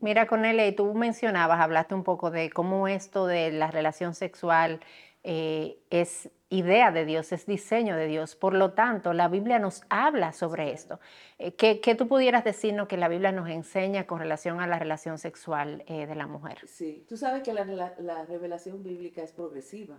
Mira, 0.00 0.26
Cornelia, 0.26 0.66
y 0.66 0.72
tú 0.72 0.92
mencionabas, 0.94 1.60
hablaste 1.60 1.94
un 1.94 2.04
poco 2.04 2.30
de 2.30 2.50
cómo 2.50 2.86
esto 2.86 3.26
de 3.26 3.50
la 3.50 3.70
relación 3.70 4.14
sexual 4.14 4.80
eh, 5.24 5.78
es 5.90 6.30
idea 6.48 6.92
de 6.92 7.06
Dios, 7.06 7.32
es 7.32 7.46
diseño 7.46 7.96
de 7.96 8.06
Dios. 8.06 8.36
Por 8.36 8.54
lo 8.54 8.72
tanto, 8.72 9.12
la 9.12 9.28
Biblia 9.28 9.58
nos 9.58 9.82
habla 9.88 10.32
sobre 10.32 10.72
esto. 10.72 11.00
Eh, 11.38 11.54
¿qué, 11.54 11.94
tú 11.94 12.08
pudieras 12.08 12.44
decirnos 12.44 12.88
que 12.88 12.96
la 12.96 13.08
Biblia 13.08 13.32
nos 13.32 13.48
enseña 13.48 14.06
con 14.06 14.18
relación 14.18 14.60
a 14.60 14.66
la 14.66 14.78
relación 14.78 15.18
sexual 15.18 15.82
eh, 15.86 16.06
de 16.06 16.14
la 16.14 16.26
mujer? 16.26 16.58
Sí, 16.66 17.06
tú 17.08 17.16
sabes 17.16 17.42
que 17.42 17.54
la, 17.54 18.24
revelación 18.26 18.82
bíblica 18.82 19.22
es 19.22 19.32
progresiva, 19.32 19.98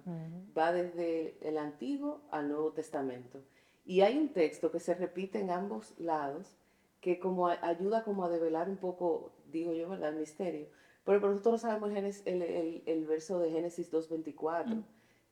va 0.56 0.72
desde 0.72 1.38
el 1.42 1.58
Antiguo 1.58 2.22
al 2.30 2.50
Nuevo 2.50 2.72
Testamento. 2.72 3.42
Y 3.86 4.01
hay 4.01 4.18
un 4.18 4.30
texto 4.30 4.72
que 4.72 4.80
se 4.80 4.94
repite 4.94 5.39
en 5.39 5.50
ambos 5.50 5.94
lados 6.00 6.58
que 7.01 7.20
como 7.20 7.48
ayuda 7.48 8.03
como 8.03 8.24
a 8.24 8.30
develar 8.30 8.70
un 8.70 8.77
poco, 8.77 9.34
digo 9.51 9.74
yo, 9.74 9.89
¿verdad? 9.89 10.10
El 10.13 10.20
misterio. 10.20 10.68
Pero, 11.03 11.20
nosotros 11.20 11.62
sabemos 11.62 11.92
el, 12.25 13.06
verso 13.06 13.39
de 13.39 13.51
Génesis 13.51 13.92
2.24 13.92 14.84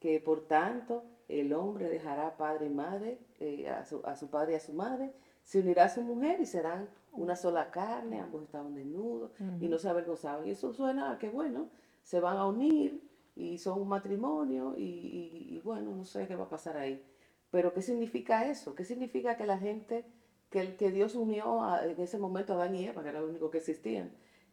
que 0.02 0.20
por 0.20 0.48
tanto 0.48 1.04
el 1.30 1.54
hombre 1.54 1.88
dejará 1.88 2.36
padre 2.36 2.66
y 2.66 2.70
madre, 2.70 3.20
eh, 3.40 3.70
a, 3.70 3.86
su, 3.86 4.02
padre 4.30 4.54
y 4.54 4.56
a 4.56 4.60
su 4.60 4.74
madre, 4.74 5.14
se 5.44 5.60
unirá 5.60 5.86
a 5.86 5.90
su 5.90 6.02
mujer 6.02 6.42
y 6.42 6.46
serán 6.46 6.90
una 7.14 7.36
sola 7.36 7.72
carne, 7.72 8.20
ambos 8.20 8.44
estaban 8.44 8.74
desnudos 8.74 9.32
y 9.60 9.70
no 9.70 9.78
se 9.78 9.88
avergonzaban. 9.88 10.46
Y 10.46 10.52
eso 10.52 10.74
suena 10.74 11.12
a 11.12 11.20
que, 11.20 11.30
bueno, 11.30 11.70
se 12.04 12.20
van 12.20 12.38
a 12.38 12.48
unir 12.48 13.02
y 13.36 13.60
son 13.60 13.80
un 13.80 13.88
matrimonio 13.88 14.76
y, 14.78 15.62
bueno, 15.64 15.96
no 15.96 16.04
sé 16.04 16.28
qué 16.28 16.36
va 16.36 16.46
a 16.46 16.50
pasar 16.50 16.78
ahí. 16.78 17.02
Pero 17.52 17.74
¿qué 17.74 17.82
significa 17.82 18.50
eso? 18.50 18.76
¿Qué 18.76 18.84
significa 18.84 19.38
que 19.38 19.46
la 19.46 19.58
gente, 19.58 20.06
que, 20.50 20.76
que 20.76 20.92
Dios 20.92 21.16
unió 21.16 21.62
en 21.84 22.00
ese 22.02 22.18
momento 22.18 22.54
a 22.54 22.56
Adán 22.58 22.76
y 22.76 22.88
Eva, 22.88 23.04
que 23.04 23.10
era 23.10 23.22
lo 23.22 23.30
único 23.30 23.52
que 23.52 23.60
existían? 23.60 24.12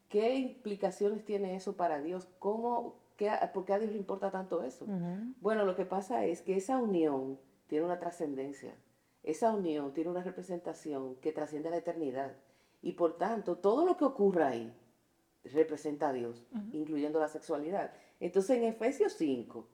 ¿Qué 0.08 0.34
implicaciones 0.36 1.24
tiene 1.24 1.56
eso 1.56 1.76
para 1.76 2.00
Dios? 2.00 2.28
¿Cómo, 2.38 2.96
qué, 3.18 3.30
¿Por 3.52 3.66
qué 3.66 3.74
a 3.74 3.78
Dios 3.78 3.92
le 3.92 3.98
importa 3.98 4.30
tanto 4.30 4.62
eso? 4.62 4.86
Bueno, 5.40 5.66
lo 5.66 5.76
que 5.76 5.84
pasa 5.84 6.24
es 6.24 6.40
que 6.40 6.56
esa 6.56 6.78
unión 6.78 7.38
tiene 7.66 7.84
una 7.84 7.98
trascendencia. 7.98 8.74
Esa 9.22 9.52
unión 9.52 9.92
tiene 9.92 10.08
una 10.08 10.22
representación 10.22 11.16
que 11.16 11.32
trasciende 11.32 11.68
la 11.68 11.76
eternidad. 11.76 12.32
Y 12.80 12.92
por 12.92 13.18
tanto, 13.18 13.58
todo 13.58 13.84
lo 13.84 13.96
que 13.98 14.06
ocurra 14.06 14.48
ahí 14.48 14.72
representa 15.44 16.08
a 16.08 16.12
Dios, 16.12 16.46
incluyendo 16.72 17.18
la 17.18 17.28
sexualidad. 17.28 17.92
Entonces, 18.20 18.56
en 18.56 18.64
Efesios 18.64 19.12
5, 19.14 19.66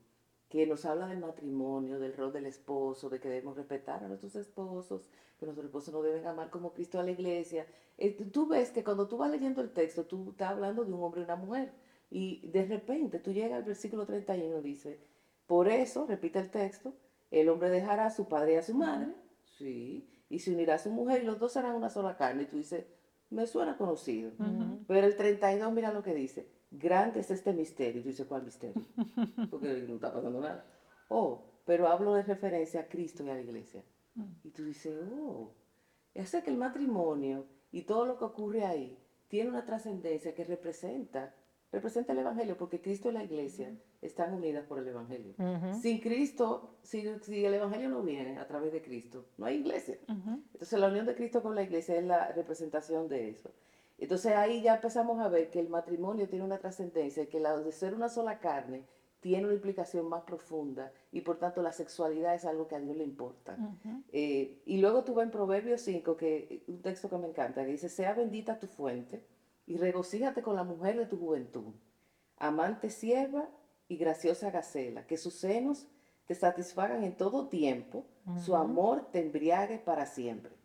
que 0.49 0.65
nos 0.65 0.85
habla 0.85 1.07
del 1.07 1.19
matrimonio, 1.19 1.99
del 1.99 2.15
rol 2.15 2.33
del 2.33 2.45
esposo, 2.47 3.09
de 3.09 3.19
que 3.19 3.29
debemos 3.29 3.55
respetar 3.55 4.03
a 4.03 4.07
nuestros 4.07 4.35
esposos, 4.35 5.09
que 5.39 5.45
nuestros 5.45 5.65
esposos 5.65 5.93
no 5.93 6.01
deben 6.01 6.25
amar 6.25 6.49
como 6.49 6.73
Cristo 6.73 6.99
a 6.99 7.03
la 7.03 7.11
iglesia. 7.11 7.65
Eh, 7.97 8.11
tú 8.31 8.47
ves 8.47 8.71
que 8.71 8.83
cuando 8.83 9.07
tú 9.07 9.17
vas 9.17 9.31
leyendo 9.31 9.61
el 9.61 9.71
texto, 9.71 10.05
tú 10.05 10.31
estás 10.31 10.51
hablando 10.51 10.83
de 10.83 10.91
un 10.91 11.03
hombre 11.03 11.21
y 11.21 11.23
una 11.25 11.35
mujer. 11.35 11.73
Y 12.17 12.47
de 12.47 12.63
repente 12.63 13.19
tú 13.19 13.33
llegas 13.33 13.57
al 13.57 13.65
versículo 13.65 14.05
31 14.05 14.61
dice, 14.61 15.01
por 15.47 15.67
eso, 15.67 16.05
repite 16.07 16.39
el 16.39 16.49
texto, 16.49 16.95
el 17.29 17.49
hombre 17.49 17.69
dejará 17.69 18.05
a 18.05 18.09
su 18.09 18.29
padre 18.29 18.53
y 18.53 18.55
a 18.55 18.63
su 18.63 18.73
madre, 18.73 19.13
sí, 19.57 20.09
y 20.29 20.39
se 20.39 20.53
unirá 20.53 20.75
a 20.75 20.79
su 20.79 20.91
mujer 20.91 21.23
y 21.23 21.25
los 21.25 21.39
dos 21.39 21.51
serán 21.51 21.75
una 21.75 21.89
sola 21.89 22.15
carne. 22.15 22.43
Y 22.43 22.45
tú 22.45 22.55
dices, 22.55 22.85
me 23.29 23.45
suena 23.45 23.75
conocido. 23.75 24.31
Pero 24.87 25.05
el 25.05 25.17
32, 25.17 25.73
mira 25.73 25.91
lo 25.91 26.03
que 26.03 26.13
dice, 26.13 26.47
grande 26.71 27.19
es 27.19 27.31
este 27.31 27.51
misterio. 27.51 27.99
Y 27.99 28.03
tú 28.03 28.07
dices, 28.07 28.27
¿cuál 28.27 28.43
misterio? 28.43 28.81
Porque 29.51 29.83
no 29.85 29.95
está 29.95 30.13
pasando 30.13 30.39
nada. 30.39 30.65
Oh, 31.09 31.43
pero 31.65 31.89
hablo 31.89 32.13
de 32.13 32.23
referencia 32.23 32.79
a 32.79 32.87
Cristo 32.87 33.25
y 33.25 33.29
a 33.29 33.33
la 33.33 33.41
iglesia. 33.41 33.83
Y 34.41 34.51
tú 34.51 34.63
dices, 34.63 34.97
oh, 35.19 35.51
es 36.13 36.31
que 36.31 36.49
el 36.49 36.55
matrimonio 36.55 37.45
y 37.73 37.81
todo 37.81 38.05
lo 38.05 38.17
que 38.17 38.23
ocurre 38.23 38.63
ahí 38.63 38.97
tiene 39.27 39.49
una 39.49 39.65
trascendencia 39.65 40.33
que 40.33 40.45
representa, 40.45 41.35
representa 41.75 42.13
el 42.13 42.19
Evangelio, 42.19 42.57
porque 42.57 42.81
Cristo 42.81 43.09
y 43.09 43.11
la 43.11 43.23
iglesia 43.23 43.75
están 44.01 44.33
unidas 44.33 44.65
por 44.65 44.79
el 44.79 44.87
Evangelio. 44.87 45.35
Sin 45.81 45.99
Cristo, 45.99 46.77
si, 46.81 47.05
el 47.05 47.53
Evangelio 47.53 47.89
no 47.89 48.01
viene 48.01 48.37
a 48.39 48.47
través 48.47 48.71
de 48.71 48.81
Cristo, 48.81 49.25
no 49.37 49.45
hay 49.45 49.57
iglesia. 49.57 49.97
Entonces 50.07 50.79
la 50.79 50.87
unión 50.87 51.05
de 51.05 51.15
Cristo 51.15 51.43
con 51.43 51.53
la 51.53 51.63
iglesia 51.63 51.97
es 51.97 52.05
la 52.05 52.31
representación 52.31 53.09
de 53.09 53.29
eso. 53.29 53.51
Entonces 53.97 54.33
ahí 54.33 54.61
ya 54.61 54.75
empezamos 54.75 55.19
a 55.19 55.27
ver 55.27 55.49
que 55.49 55.59
el 55.59 55.69
matrimonio 55.69 56.27
tiene 56.29 56.45
una 56.45 56.57
trascendencia, 56.57 57.27
que 57.27 57.39
la 57.39 57.57
de 57.57 57.71
ser 57.71 57.93
una 57.93 58.09
sola 58.09 58.39
carne 58.39 58.85
tiene 59.19 59.45
una 59.45 59.55
implicación 59.55 60.07
más 60.07 60.23
profunda 60.23 60.91
y 61.11 61.21
por 61.21 61.39
tanto 61.39 61.61
la 61.61 61.71
sexualidad 61.71 62.35
es 62.35 62.45
algo 62.45 62.67
que 62.67 62.75
a 62.75 62.79
Dios 62.79 62.95
le 62.95 63.03
importa. 63.03 63.57
Eh, 64.13 64.61
y 64.65 64.77
luego 64.77 65.03
tuve 65.03 65.23
en 65.23 65.31
Proverbios 65.31 65.81
5, 65.81 66.15
que, 66.15 66.63
un 66.67 66.81
texto 66.81 67.09
que 67.09 67.17
me 67.17 67.27
encanta, 67.27 67.65
que 67.65 67.71
dice, 67.71 67.89
sea 67.89 68.13
bendita 68.13 68.59
tu 68.59 68.67
fuente 68.67 69.25
y 69.65 69.77
regocíjate 69.77 70.41
con 70.41 70.55
la 70.55 70.63
mujer 70.63 70.97
de 70.97 71.05
tu 71.05 71.17
juventud, 71.17 71.73
amante 72.37 72.89
sierva 72.89 73.49
y 73.87 73.97
graciosa 73.97 74.51
gacela, 74.51 75.05
que 75.07 75.17
sus 75.17 75.35
senos 75.35 75.87
te 76.25 76.35
satisfagan 76.35 77.03
en 77.03 77.15
todo 77.15 77.47
tiempo, 77.47 78.05
su 78.37 78.55
amor 78.55 79.09
te 79.11 79.19
embriague 79.19 79.77
para 79.77 80.05
siempre. 80.05 80.55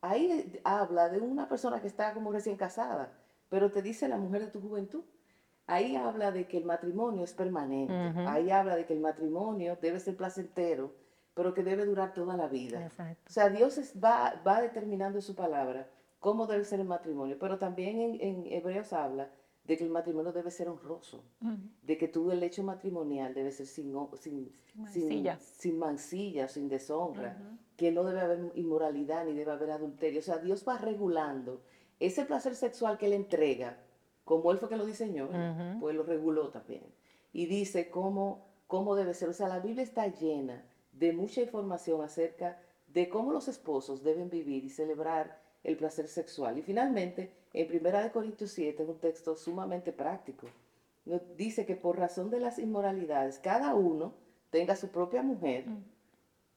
Ahí 0.00 0.60
habla 0.64 1.08
de 1.08 1.18
una 1.18 1.48
persona 1.48 1.80
que 1.80 1.88
está 1.88 2.12
como 2.14 2.30
recién 2.30 2.56
casada, 2.56 3.12
pero 3.48 3.72
te 3.72 3.82
dice 3.82 4.06
la 4.06 4.18
mujer 4.18 4.42
de 4.42 4.50
tu 4.50 4.60
juventud. 4.60 5.02
Ahí 5.66 5.96
habla 5.96 6.30
de 6.30 6.46
que 6.46 6.58
el 6.58 6.64
matrimonio 6.64 7.24
es 7.24 7.32
permanente. 7.32 7.94
Ahí 8.28 8.50
habla 8.50 8.76
de 8.76 8.84
que 8.84 8.92
el 8.92 9.00
matrimonio 9.00 9.78
debe 9.80 9.98
ser 9.98 10.16
placentero, 10.16 10.92
pero 11.32 11.54
que 11.54 11.62
debe 11.62 11.86
durar 11.86 12.12
toda 12.12 12.36
la 12.36 12.48
vida. 12.48 12.90
O 13.26 13.30
sea, 13.30 13.48
Dios 13.48 13.80
va, 14.02 14.40
va, 14.46 14.60
determinando 14.60 15.18
en 15.18 15.22
su 15.22 15.34
palabra 15.34 15.88
cómo 16.24 16.46
debe 16.46 16.64
ser 16.64 16.80
el 16.80 16.86
matrimonio, 16.86 17.36
pero 17.38 17.58
también 17.58 18.00
en, 18.00 18.18
en 18.18 18.46
Hebreos 18.50 18.94
habla 18.94 19.30
de 19.62 19.76
que 19.76 19.84
el 19.84 19.90
matrimonio 19.90 20.32
debe 20.32 20.50
ser 20.50 20.70
honroso, 20.70 21.22
de 21.82 21.98
que 21.98 22.08
todo 22.08 22.32
el 22.32 22.42
hecho 22.42 22.62
matrimonial 22.62 23.34
debe 23.34 23.52
ser 23.52 23.66
sin, 23.66 23.94
sin, 24.16 24.50
mancilla. 24.74 25.38
sin, 25.38 25.78
mancilla, 25.78 26.48
sin 26.48 26.70
deshonra, 26.70 27.36
que 27.76 27.92
no 27.92 28.04
debe 28.04 28.22
haber 28.22 28.52
inmoralidad 28.54 29.26
ni 29.26 29.34
debe 29.34 29.52
haber 29.52 29.72
adulterio. 29.72 30.20
O 30.20 30.22
sea, 30.22 30.38
Dios 30.38 30.64
va 30.66 30.78
regulando 30.78 31.60
ese 32.00 32.24
placer 32.24 32.54
sexual 32.54 32.96
que 32.96 33.04
él 33.04 33.12
entrega, 33.12 33.76
como 34.24 34.50
él 34.50 34.56
fue 34.56 34.70
que 34.70 34.78
lo 34.78 34.86
diseñó, 34.86 35.28
pues 35.78 35.94
lo 35.94 36.04
reguló 36.04 36.48
también. 36.48 36.86
Y 37.34 37.44
dice 37.44 37.90
cómo, 37.90 38.46
cómo 38.66 38.94
debe 38.94 39.12
ser. 39.12 39.28
O 39.28 39.34
sea, 39.34 39.48
la 39.48 39.60
Biblia 39.60 39.82
está 39.82 40.06
llena 40.06 40.64
de 40.90 41.12
mucha 41.12 41.42
información 41.42 42.00
acerca 42.00 42.62
de 42.86 43.10
cómo 43.10 43.30
los 43.30 43.46
esposos 43.48 44.02
deben 44.02 44.30
vivir 44.30 44.64
y 44.64 44.70
celebrar 44.70 45.43
el 45.64 45.76
placer 45.76 46.06
sexual. 46.08 46.58
Y 46.58 46.62
finalmente, 46.62 47.32
en 47.52 47.68
1 47.74 48.12
Corintios 48.12 48.50
7 48.52 48.82
es 48.82 48.88
un 48.88 48.98
texto 48.98 49.34
sumamente 49.34 49.92
práctico. 49.92 50.46
Nos 51.06 51.36
dice 51.36 51.66
que 51.66 51.76
por 51.76 51.98
razón 51.98 52.30
de 52.30 52.40
las 52.40 52.58
inmoralidades, 52.58 53.38
cada 53.38 53.74
uno 53.74 54.14
tenga 54.50 54.76
su 54.76 54.88
propia 54.88 55.22
mujer. 55.22 55.66
Mm. 55.66 55.84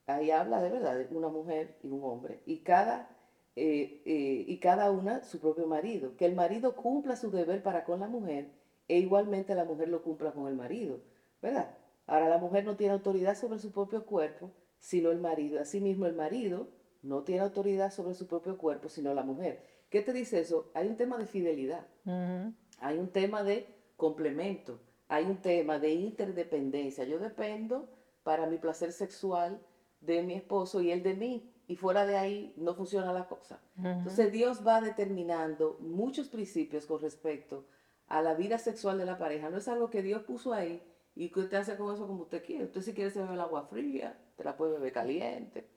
Ahí 0.07 0.31
habla 0.31 0.61
de 0.61 0.69
verdad 0.69 0.95
de 0.95 1.15
una 1.15 1.29
mujer 1.29 1.77
y 1.83 1.87
un 1.87 2.03
hombre. 2.03 2.41
Y 2.45 2.59
cada, 2.59 3.09
eh, 3.55 4.01
eh, 4.05 4.45
y 4.47 4.59
cada 4.59 4.91
una 4.91 5.23
su 5.23 5.39
propio 5.39 5.67
marido. 5.67 6.15
Que 6.15 6.25
el 6.25 6.35
marido 6.35 6.75
cumpla 6.75 7.15
su 7.15 7.31
deber 7.31 7.63
para 7.63 7.83
con 7.83 7.99
la 7.99 8.07
mujer 8.07 8.49
e 8.87 8.99
igualmente 8.99 9.55
la 9.55 9.65
mujer 9.65 9.89
lo 9.89 10.01
cumpla 10.01 10.31
con 10.31 10.47
el 10.47 10.55
marido. 10.55 10.99
¿Verdad? 11.41 11.75
Ahora 12.05 12.29
la 12.29 12.37
mujer 12.37 12.63
no 12.63 12.77
tiene 12.77 12.93
autoridad 12.93 13.35
sobre 13.35 13.59
su 13.59 13.71
propio 13.71 14.05
cuerpo, 14.05 14.51
sino 14.79 15.11
el 15.11 15.19
marido. 15.19 15.59
Asimismo 15.59 16.05
el 16.05 16.13
marido 16.13 16.69
no 17.01 17.23
tiene 17.23 17.41
autoridad 17.41 17.91
sobre 17.91 18.13
su 18.13 18.27
propio 18.27 18.57
cuerpo, 18.57 18.89
sino 18.89 19.13
la 19.13 19.23
mujer. 19.23 19.63
¿Qué 19.89 20.01
te 20.01 20.13
dice 20.13 20.39
eso? 20.39 20.69
Hay 20.73 20.87
un 20.87 20.97
tema 20.97 21.17
de 21.17 21.25
fidelidad, 21.25 21.87
hay 22.05 22.97
un 22.97 23.09
tema 23.09 23.43
de 23.43 23.73
complemento, 23.95 24.79
hay 25.07 25.25
un 25.25 25.37
tema 25.37 25.79
de 25.79 25.93
interdependencia. 25.93 27.05
Yo 27.05 27.19
dependo 27.19 27.89
para 28.23 28.47
mi 28.47 28.57
placer 28.57 28.91
sexual 28.91 29.61
de 30.01 30.21
mi 30.23 30.33
esposo 30.33 30.81
y 30.81 30.91
él 30.91 31.03
de 31.03 31.15
mí, 31.15 31.53
y 31.67 31.75
fuera 31.75 32.05
de 32.05 32.17
ahí 32.17 32.53
no 32.57 32.75
funciona 32.75 33.11
la 33.11 33.27
cosa. 33.27 33.61
Entonces 33.77 34.31
Dios 34.31 34.65
va 34.65 34.81
determinando 34.81 35.77
muchos 35.79 36.29
principios 36.29 36.85
con 36.85 37.01
respecto 37.01 37.65
a 38.07 38.21
la 38.21 38.33
vida 38.35 38.57
sexual 38.57 38.97
de 38.97 39.05
la 39.05 39.17
pareja. 39.17 39.49
No 39.49 39.57
es 39.57 39.67
algo 39.67 39.89
que 39.89 40.01
Dios 40.01 40.23
puso 40.23 40.53
ahí 40.53 40.81
y 41.13 41.29
que 41.29 41.41
usted 41.41 41.57
hace 41.57 41.75
con 41.75 41.93
eso 41.93 42.07
como 42.07 42.23
usted 42.23 42.43
quiere. 42.43 42.65
Usted 42.65 42.81
si 42.81 42.93
quiere 42.93 43.09
se 43.09 43.19
bebe 43.19 43.33
el 43.33 43.41
agua 43.41 43.63
fría, 43.63 44.17
te 44.37 44.43
la 44.43 44.55
puede 44.55 44.73
beber 44.73 44.93
caliente 44.93 45.76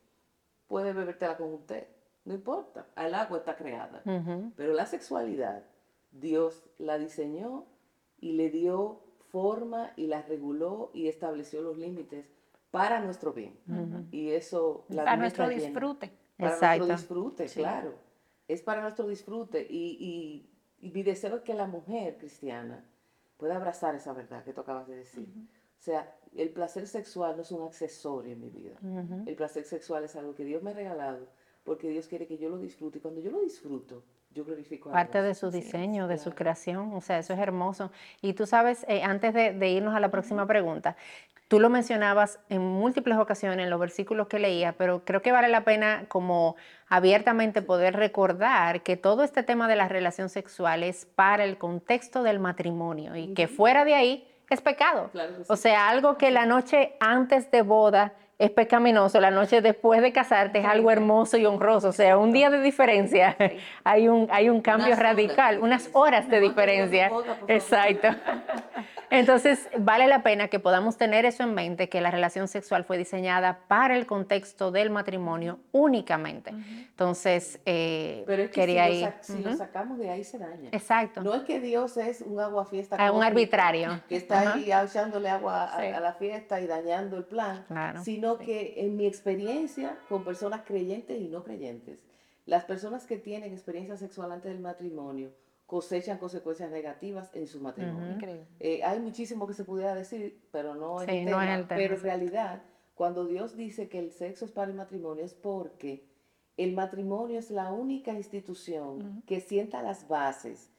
puede 0.70 0.92
bebértela 0.92 1.36
con 1.36 1.48
un 1.48 1.66
té. 1.66 1.88
No 2.24 2.32
importa, 2.32 2.86
el 2.96 3.12
agua 3.12 3.38
está 3.38 3.56
creada. 3.56 4.02
Pero 4.56 4.72
la 4.72 4.86
sexualidad, 4.86 5.64
Dios 6.12 6.64
la 6.78 6.96
diseñó 6.96 7.66
y 8.20 8.34
le 8.34 8.50
dio 8.50 9.02
forma 9.30 9.92
y 9.96 10.06
la 10.06 10.22
reguló 10.22 10.92
y 10.94 11.08
estableció 11.08 11.60
los 11.60 11.76
límites 11.76 12.30
para 12.70 13.00
nuestro 13.00 13.32
bien. 13.32 13.58
Y 14.12 14.30
eso... 14.30 14.84
La 14.88 15.04
para 15.04 15.16
nuestro 15.16 15.48
disfrute. 15.48 16.12
Para 16.38 16.56
nuestro 16.56 16.86
disfrute, 16.86 17.46
claro. 17.46 17.94
Es 18.46 18.62
para 18.62 18.80
nuestro 18.82 19.08
disfrute. 19.08 19.66
Y, 19.68 20.46
y, 20.78 20.90
mi 20.92 21.02
deseo 21.02 21.36
es 21.36 21.42
que 21.42 21.54
la 21.54 21.66
mujer 21.66 22.16
cristiana 22.16 22.84
pueda 23.36 23.56
abrazar 23.56 23.96
esa 23.96 24.12
verdad 24.12 24.44
que 24.44 24.52
tú 24.52 24.60
acabas 24.60 24.86
de 24.86 24.96
decir. 24.96 25.28
O 25.80 25.82
sea, 25.82 26.14
el 26.36 26.50
placer 26.50 26.86
sexual 26.86 27.36
no 27.36 27.42
es 27.42 27.50
un 27.50 27.66
accesorio 27.66 28.32
en 28.32 28.40
mi 28.40 28.50
vida. 28.50 28.76
El 29.26 29.34
placer 29.34 29.64
sexual 29.64 30.04
es 30.04 30.14
algo 30.14 30.34
que 30.34 30.44
Dios 30.44 30.62
me 30.62 30.72
ha 30.72 30.74
regalado 30.74 31.26
porque 31.64 31.88
Dios 31.88 32.06
quiere 32.06 32.26
que 32.26 32.36
yo 32.36 32.50
lo 32.50 32.58
disfrute. 32.58 32.98
Y 32.98 33.00
cuando 33.00 33.20
yo 33.22 33.30
lo 33.30 33.40
disfruto, 33.40 34.02
yo 34.34 34.44
glorifico 34.44 34.90
a 34.90 34.92
Parte 34.92 35.22
de 35.22 35.34
su 35.34 35.50
diseño, 35.50 36.06
de 36.06 36.18
su 36.18 36.32
creación. 36.32 36.92
O 36.92 37.00
sea, 37.00 37.18
eso 37.18 37.32
es 37.32 37.38
hermoso. 37.38 37.90
Y 38.20 38.34
tú 38.34 38.46
sabes, 38.46 38.84
eh, 38.88 39.02
antes 39.02 39.32
de, 39.32 39.70
irnos 39.70 39.94
a 39.94 40.00
la 40.00 40.10
próxima 40.10 40.46
pregunta, 40.46 40.96
tú 41.48 41.58
lo 41.58 41.70
mencionabas 41.70 42.38
en 42.50 42.60
múltiples 42.60 43.16
ocasiones 43.16 43.64
en 43.64 43.70
los 43.70 43.80
versículos 43.80 44.28
que 44.28 44.38
leía, 44.38 44.72
pero 44.72 45.04
creo 45.06 45.22
que 45.22 45.32
vale 45.32 45.48
la 45.48 45.64
pena 45.64 46.04
como 46.08 46.56
abiertamente 46.88 47.62
poder 47.62 47.96
recordar 47.96 48.82
que 48.82 48.98
todo 48.98 49.24
este 49.24 49.42
tema 49.42 49.66
de 49.66 49.76
la 49.76 49.88
relación 49.88 50.28
sexual 50.28 50.82
es 50.82 51.06
para 51.06 51.44
el 51.44 51.56
contexto 51.56 52.22
del 52.22 52.38
matrimonio 52.38 53.16
y 53.16 53.32
que 53.34 53.48
fuera 53.48 53.84
de 53.84 53.94
ahí 53.94 54.29
es 54.50 54.60
pecado. 54.60 55.10
O 55.48 55.56
sea, 55.56 55.88
algo 55.88 56.18
que 56.18 56.30
la 56.30 56.44
noche 56.44 56.96
antes 57.00 57.50
de 57.50 57.62
boda 57.62 58.12
es 58.38 58.50
pecaminoso, 58.50 59.20
la 59.20 59.30
noche 59.30 59.60
después 59.60 60.00
de 60.00 60.12
casarte 60.12 60.60
es 60.60 60.64
algo 60.64 60.90
hermoso 60.90 61.36
y 61.36 61.46
honroso. 61.46 61.88
O 61.88 61.92
sea, 61.92 62.18
un 62.18 62.32
día 62.32 62.50
de 62.50 62.60
diferencia, 62.60 63.36
hay 63.84 64.08
un, 64.08 64.28
hay 64.30 64.48
un 64.48 64.60
cambio 64.60 64.96
radical, 64.96 65.60
unas 65.60 65.90
horas 65.92 66.28
de 66.28 66.40
diferencia. 66.40 67.10
Exacto. 67.48 68.08
Entonces, 69.10 69.68
vale 69.78 70.06
la 70.06 70.22
pena 70.22 70.48
que 70.48 70.60
podamos 70.60 70.96
tener 70.96 71.24
eso 71.24 71.42
en 71.42 71.52
mente, 71.54 71.88
que 71.88 72.00
la 72.00 72.10
relación 72.10 72.46
sexual 72.48 72.84
fue 72.84 72.96
diseñada 72.96 73.60
para 73.68 73.96
el 73.96 74.06
contexto 74.06 74.70
del 74.70 74.90
matrimonio 74.90 75.58
únicamente. 75.72 76.50
Entonces, 76.50 77.60
eh, 77.66 78.22
Pero 78.26 78.42
es 78.42 78.50
que 78.50 78.60
quería 78.60 78.86
si, 78.86 78.92
ir... 78.94 79.04
lo, 79.04 79.12
si 79.22 79.42
lo 79.42 79.56
sacamos 79.56 79.98
de 79.98 80.10
ahí 80.10 80.22
se 80.22 80.38
daña. 80.38 80.68
Exacto. 80.72 81.22
No 81.22 81.34
es 81.34 81.42
que 81.42 81.60
Dios 81.60 81.96
es 81.96 82.20
un 82.22 82.38
aguafiesta. 82.40 82.96
Ah, 82.98 83.10
un 83.12 83.22
arbitrario. 83.24 84.00
Que 84.08 84.16
está 84.16 84.52
ahí 84.54 84.70
echándole 84.70 85.28
agua 85.28 85.64
a, 85.64 85.80
Sí. 85.80 85.86
a 85.86 86.00
la 86.00 86.12
fiesta 86.14 86.60
y 86.60 86.66
dañando 86.66 87.16
el 87.16 87.24
plan. 87.24 87.64
Claro. 87.66 88.04
Sino 88.04 88.38
que 88.38 88.74
en 88.78 88.96
mi 88.96 89.06
experiencia 89.06 89.96
con 90.08 90.24
personas 90.24 90.62
creyentes 90.64 91.20
y 91.20 91.28
no 91.28 91.42
creyentes, 91.42 91.98
las 92.46 92.64
personas 92.64 93.06
que 93.06 93.16
tienen 93.16 93.52
experiencia 93.52 93.96
sexual 93.96 94.32
antes 94.32 94.50
del 94.52 94.60
matrimonio 94.60 95.30
cosechan 95.70 96.18
consecuencias 96.18 96.68
negativas 96.72 97.30
en 97.32 97.46
su 97.46 97.60
matrimonio. 97.60 98.10
Increíble. 98.14 98.44
Eh, 98.58 98.82
hay 98.82 98.98
muchísimo 98.98 99.46
que 99.46 99.54
se 99.54 99.62
pudiera 99.62 99.94
decir, 99.94 100.42
pero 100.50 100.74
no, 100.74 101.00
es 101.00 101.08
Sí, 101.08 101.18
el 101.18 101.24
no 101.26 101.30
tema. 101.38 101.44
es 101.54 101.60
el 101.60 101.68
tema, 101.68 101.78
Pero 101.78 101.94
en 101.94 102.00
realidad, 102.02 102.62
cuando 102.96 103.24
Dios 103.24 103.56
dice 103.56 103.88
que 103.88 104.00
el 104.00 104.10
sexo 104.10 104.44
es 104.46 104.50
para 104.50 104.68
el 104.72 104.76
matrimonio, 104.76 105.24
es 105.24 105.32
porque 105.32 106.10
el 106.56 106.72
matrimonio 106.74 107.38
es 107.38 107.52
la 107.52 107.70
única 107.72 108.12
institución 108.12 109.22
que 109.28 109.40
sienta 109.40 109.80
las 109.80 110.08
bases, 110.08 110.72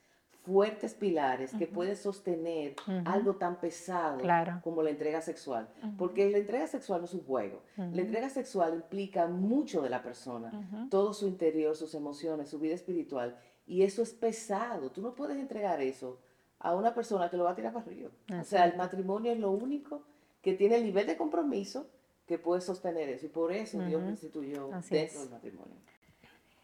fuertes 0.43 0.93
pilares, 0.95 1.53
que 1.53 1.67
puede 1.67 1.95
sostener 1.95 2.75
algo 3.05 3.35
tan 3.37 3.61
pesado 3.61 4.17
Claro. 4.17 4.59
como 4.61 4.83
la 4.83 4.89
entrega 4.89 5.21
sexual. 5.21 5.69
Porque 5.97 6.29
la 6.29 6.39
entrega 6.39 6.67
sexual 6.67 6.99
no 6.99 7.05
es 7.05 7.13
un 7.13 7.23
juego. 7.23 7.61
La 7.77 8.01
entrega 8.01 8.27
sexual 8.29 8.73
implica 8.73 9.27
mucho 9.27 9.81
de 9.81 9.89
la 9.89 10.03
persona, 10.03 10.87
todo 10.89 11.13
su 11.13 11.27
interior, 11.27 11.77
sus 11.77 11.93
emociones, 11.95 12.49
su 12.49 12.59
vida 12.59 12.73
espiritual. 12.75 13.37
Y 13.71 13.83
eso 13.83 14.01
es 14.01 14.11
pesado. 14.11 14.89
Tú 14.89 15.01
no 15.01 15.15
puedes 15.15 15.37
entregar 15.37 15.79
eso 15.79 16.19
a 16.59 16.75
una 16.75 16.93
persona 16.93 17.29
que 17.29 17.37
lo 17.37 17.45
va 17.45 17.51
a 17.51 17.55
tirar 17.55 17.71
para 17.71 17.85
arriba. 17.85 18.09
O 18.37 18.43
sea, 18.43 18.65
el 18.65 18.75
matrimonio 18.75 19.31
es 19.31 19.39
lo 19.39 19.51
único 19.51 20.03
que 20.41 20.55
tiene 20.55 20.75
el 20.75 20.83
nivel 20.83 21.07
de 21.07 21.15
compromiso 21.15 21.87
que 22.27 22.37
puede 22.37 22.59
sostener 22.59 23.07
eso. 23.07 23.27
Y 23.27 23.29
por 23.29 23.53
eso 23.53 23.79
Dios 23.79 24.01
lo 24.01 24.09
instituyó 24.09 24.73
Así 24.73 24.93
dentro 24.93 25.19
es. 25.19 25.23
del 25.23 25.31
matrimonio. 25.31 25.75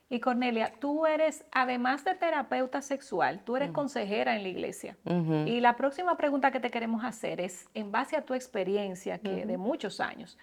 Y 0.10 0.20
Cornelia, 0.20 0.74
tú 0.82 1.06
eres, 1.06 1.46
además 1.54 2.04
de 2.04 2.14
terapeuta 2.16 2.82
sexual, 2.82 3.42
tú 3.46 3.56
eres 3.56 3.72
consejera 3.72 4.36
en 4.36 4.44
la 4.44 4.50
iglesia. 4.50 4.98
Y 5.46 5.62
la 5.62 5.78
próxima 5.78 6.18
pregunta 6.18 6.52
que 6.52 6.60
te 6.60 6.72
queremos 6.72 7.06
hacer 7.06 7.40
es, 7.40 7.70
en 7.74 7.90
base 7.90 8.18
a 8.18 8.26
tu 8.26 8.34
experiencia 8.34 9.18
que 9.20 9.46
de 9.46 9.58
muchos 9.58 10.02
años, 10.02 10.38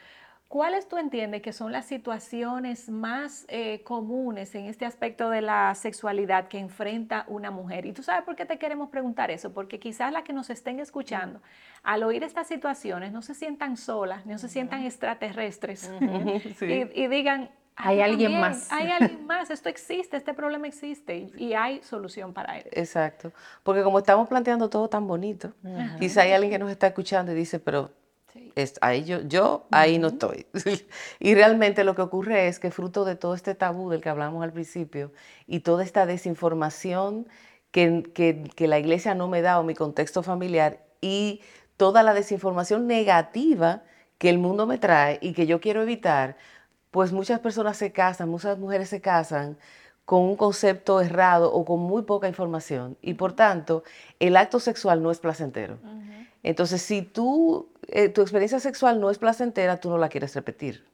¿cuáles 0.54 0.86
tú 0.86 0.98
entiendes 0.98 1.42
que 1.42 1.52
son 1.52 1.72
las 1.72 1.84
situaciones 1.84 2.88
más 2.88 3.44
eh, 3.48 3.82
comunes 3.82 4.54
en 4.54 4.66
este 4.66 4.86
aspecto 4.86 5.28
de 5.28 5.40
la 5.42 5.74
sexualidad 5.74 6.46
que 6.46 6.60
enfrenta 6.60 7.24
una 7.26 7.50
mujer? 7.50 7.86
Y 7.86 7.92
tú 7.92 8.04
sabes 8.04 8.22
por 8.22 8.36
qué 8.36 8.46
te 8.46 8.56
queremos 8.56 8.88
preguntar 8.88 9.32
eso, 9.32 9.52
porque 9.52 9.80
quizás 9.80 10.12
las 10.12 10.22
que 10.22 10.32
nos 10.32 10.50
estén 10.50 10.78
escuchando, 10.78 11.42
al 11.82 12.04
oír 12.04 12.22
estas 12.22 12.46
situaciones, 12.46 13.10
no 13.10 13.20
se 13.20 13.34
sientan 13.34 13.76
solas, 13.76 14.26
no 14.26 14.38
se 14.38 14.48
sientan 14.48 14.84
extraterrestres 14.84 15.90
Sí. 16.60 16.66
y, 16.94 17.02
y 17.02 17.08
digan, 17.08 17.50
Hay 17.74 18.00
"Ah, 18.00 18.04
alguien 18.04 18.30
también, 18.30 18.40
más". 18.40 18.70
Hay 18.70 18.90
alguien 19.00 19.26
más, 19.26 19.50
esto 19.50 19.68
existe, 19.68 20.16
este 20.16 20.34
problema 20.34 20.68
existe 20.68 21.16
y, 21.16 21.32
y 21.36 21.54
hay 21.54 21.82
solución 21.82 22.32
para 22.32 22.58
él. 22.60 22.68
Exacto. 22.70 23.32
Porque 23.64 23.82
como 23.82 23.98
estamos 23.98 24.28
planteando 24.28 24.70
todo 24.70 24.88
tan 24.88 25.04
bonito, 25.08 25.52
quizá 25.98 26.22
hay 26.22 26.30
alguien 26.30 26.52
que 26.52 26.60
nos 26.60 26.70
está 26.70 26.86
escuchando 26.86 27.32
y 27.32 27.34
dice, 27.34 27.58
pero 27.58 27.90
Sí. 28.34 28.52
es, 28.56 28.74
ahí 28.82 29.04
yo, 29.04 29.22
yo 29.22 29.64
ahí 29.70 29.98
no 29.98 30.08
estoy. 30.08 30.46
y 31.20 31.34
realmente 31.34 31.84
lo 31.84 31.94
que 31.94 32.02
ocurre 32.02 32.48
es 32.48 32.58
que 32.58 32.70
fruto 32.70 33.04
de 33.06 33.14
todo 33.16 33.34
este 33.34 33.54
tabú 33.54 33.88
del 33.90 34.00
que 34.02 34.08
hablamos 34.10 34.42
al 34.44 34.52
principio 34.52 35.12
y 35.46 35.60
toda 35.60 35.84
esta 35.84 36.04
desinformación 36.04 37.26
que, 37.70 38.02
que- 38.14 38.44
que 38.54 38.68
la 38.68 38.78
iglesia 38.78 39.14
no 39.14 39.28
me 39.28 39.40
da 39.40 39.58
o 39.58 39.62
mi 39.62 39.74
contexto 39.74 40.22
familiar 40.22 40.80
y 41.00 41.40
toda 41.76 42.02
la 42.02 42.12
desinformación 42.12 42.86
negativa 42.86 43.82
que 44.18 44.30
el 44.30 44.38
mundo 44.38 44.66
me 44.66 44.78
trae 44.78 45.18
y 45.22 45.32
que 45.32 45.46
yo 45.46 45.60
quiero 45.60 45.82
evitar, 45.82 46.36
pues 46.90 47.12
muchas 47.12 47.40
personas 47.40 47.76
se 47.76 47.92
casan, 47.92 48.28
muchas 48.28 48.58
mujeres 48.58 48.88
se 48.88 49.00
casan 49.00 49.56
con 50.04 50.20
un 50.22 50.36
concepto 50.36 51.00
errado 51.00 51.52
o 51.52 51.64
con 51.64 51.80
muy 51.80 52.02
poca 52.02 52.28
información 52.28 52.96
y 53.00 53.14
por 53.14 53.32
tanto 53.32 53.82
el 54.20 54.36
acto 54.36 54.60
sexual 54.60 55.02
no 55.02 55.10
es 55.10 55.18
placentero. 55.18 55.78
Entonces, 56.44 56.80
si 56.82 57.02
tú, 57.02 57.72
eh, 57.88 58.08
tu 58.08 58.20
experiencia 58.22 58.60
sexual 58.60 59.00
no 59.00 59.10
es 59.10 59.18
placentera, 59.18 59.78
tú 59.80 59.90
no 59.90 59.98
la 59.98 60.08
quieres 60.08 60.34
repetir. 60.36 60.86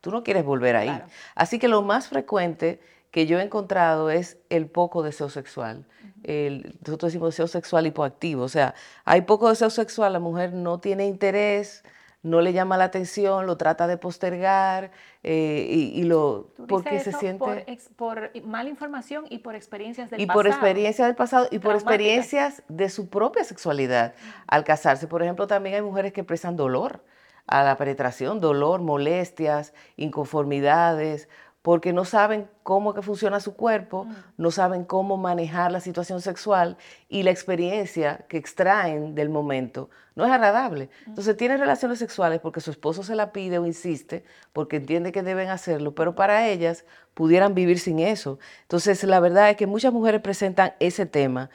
Tú 0.00 0.12
no 0.12 0.22
quieres 0.22 0.44
volver 0.44 0.76
ahí. 0.76 0.86
Claro. 0.88 1.06
Así 1.34 1.58
que 1.58 1.66
lo 1.66 1.82
más 1.82 2.06
frecuente 2.08 2.80
que 3.10 3.26
yo 3.26 3.40
he 3.40 3.42
encontrado 3.42 4.10
es 4.10 4.36
el 4.50 4.66
poco 4.66 5.02
deseo 5.02 5.28
sexual. 5.30 5.86
El- 6.22 6.76
nosotros 6.86 7.10
decimos 7.12 7.30
deseo 7.30 7.48
sexual 7.48 7.86
hipoactivo. 7.86 8.42
O 8.44 8.48
sea, 8.48 8.74
hay 9.04 9.22
poco 9.22 9.48
deseo 9.48 9.70
sexual, 9.70 10.12
la 10.12 10.20
mujer 10.20 10.52
no 10.52 10.78
tiene 10.78 11.06
interés, 11.06 11.82
no 12.28 12.40
le 12.40 12.52
llama 12.52 12.76
la 12.76 12.84
atención, 12.84 13.46
lo 13.46 13.56
trata 13.56 13.86
de 13.86 13.96
postergar 13.96 14.90
eh, 15.22 15.66
y, 15.68 16.00
y 16.00 16.02
lo 16.04 16.50
Tú 16.56 16.62
dices 16.62 16.68
porque 16.68 17.00
se 17.00 17.12
siente 17.12 17.38
por, 17.44 17.58
ex- 17.66 17.88
por 17.96 18.30
mala 18.44 18.68
información 18.70 19.24
y 19.28 19.38
por 19.38 19.54
experiencias 19.54 20.10
del 20.10 20.20
y 20.20 20.26
pasado. 20.26 20.38
por 20.38 20.46
experiencias 20.46 21.08
del 21.08 21.16
pasado 21.16 21.48
y 21.50 21.58
por 21.58 21.74
experiencias 21.74 22.62
de 22.68 22.88
su 22.88 23.08
propia 23.08 23.44
sexualidad 23.44 24.14
al 24.46 24.64
casarse. 24.64 25.06
Por 25.08 25.22
ejemplo, 25.22 25.46
también 25.46 25.74
hay 25.76 25.82
mujeres 25.82 26.12
que 26.12 26.20
expresan 26.20 26.56
dolor 26.56 27.02
a 27.46 27.64
la 27.64 27.76
penetración, 27.78 28.40
dolor, 28.40 28.82
molestias, 28.82 29.72
inconformidades, 29.96 31.28
porque 31.62 31.92
no 31.92 32.04
saben 32.04 32.48
cómo 32.62 32.94
que 32.94 33.02
funciona 33.02 33.40
su 33.40 33.54
cuerpo, 33.54 34.04
Mm. 34.04 34.14
no 34.36 34.50
saben 34.50 34.84
cómo 34.84 35.16
manejar 35.16 35.72
la 35.72 35.80
situación 35.80 36.20
sexual 36.20 36.76
y 37.08 37.24
la 37.24 37.30
experiencia 37.30 38.24
que 38.28 38.36
extraen 38.36 39.14
del 39.14 39.28
momento 39.28 39.90
no 40.14 40.24
es 40.24 40.30
agradable. 40.32 40.86
Mm. 41.06 41.10
Entonces 41.10 41.36
tienen 41.36 41.58
relaciones 41.58 41.98
sexuales 41.98 42.40
porque 42.40 42.60
su 42.60 42.70
esposo 42.70 43.02
se 43.02 43.14
la 43.14 43.32
pide 43.32 43.58
o 43.58 43.66
insiste, 43.66 44.24
porque 44.52 44.76
entiende 44.76 45.12
que 45.12 45.22
deben 45.22 45.48
hacerlo, 45.48 45.94
pero 45.94 46.14
para 46.14 46.46
ellas 46.48 46.84
pudieran 47.14 47.54
vivir 47.54 47.78
sin 47.80 47.98
eso. 47.98 48.38
Entonces 48.62 49.02
la 49.04 49.20
verdad 49.20 49.50
es 49.50 49.56
que 49.56 49.66
muchas 49.66 49.92
mujeres 49.92 50.20
presentan 50.20 50.74
ese 50.78 51.06
tema 51.06 51.50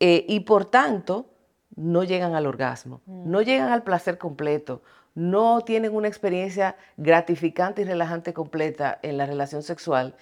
eh, 0.00 0.24
y 0.28 0.40
por 0.40 0.64
tanto 0.64 1.30
no 1.76 2.04
llegan 2.04 2.34
al 2.34 2.46
orgasmo, 2.46 3.00
no 3.06 3.40
llegan 3.42 3.70
al 3.70 3.82
placer 3.82 4.18
completo, 4.18 4.82
no 5.14 5.60
tienen 5.60 5.94
una 5.94 6.08
experiencia 6.08 6.76
gratificante 6.96 7.82
y 7.82 7.84
relajante 7.84 8.32
completa 8.32 8.98
en 9.02 9.16
la 9.16 9.26
relación 9.26 9.62
sexual. 9.62 10.14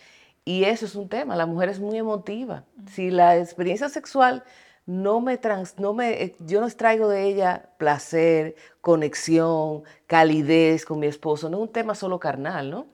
Y 0.45 0.65
eso 0.65 0.87
es 0.87 0.95
un 0.95 1.09
tema, 1.09 1.37
la 1.37 1.47
mujer 1.47 1.69
es 1.69 1.81
muy 1.81 1.97
emotiva. 1.97 2.65
Si 2.91 3.11
la 3.11 3.37
experiencia 3.37 3.89
sexual 3.89 4.43
no 4.87 5.21
me 5.21 5.39
trans, 5.39 5.79
no 5.79 5.95
me, 5.95 6.23
eh, 6.23 6.37
yo 6.41 6.61
no 6.61 6.67
extraigo 6.67 7.09
de 7.09 7.25
ella 7.25 7.71
placer, 7.79 8.57
conexión, 8.81 9.85
calidez 10.07 10.85
con 10.85 10.99
mi 10.99 11.07
esposo, 11.07 11.49
no 11.49 11.59
es 11.59 11.63
un 11.63 11.73
tema 11.73 11.95
solo 11.95 12.19
carnal, 12.19 12.71
¿no? 12.71 12.87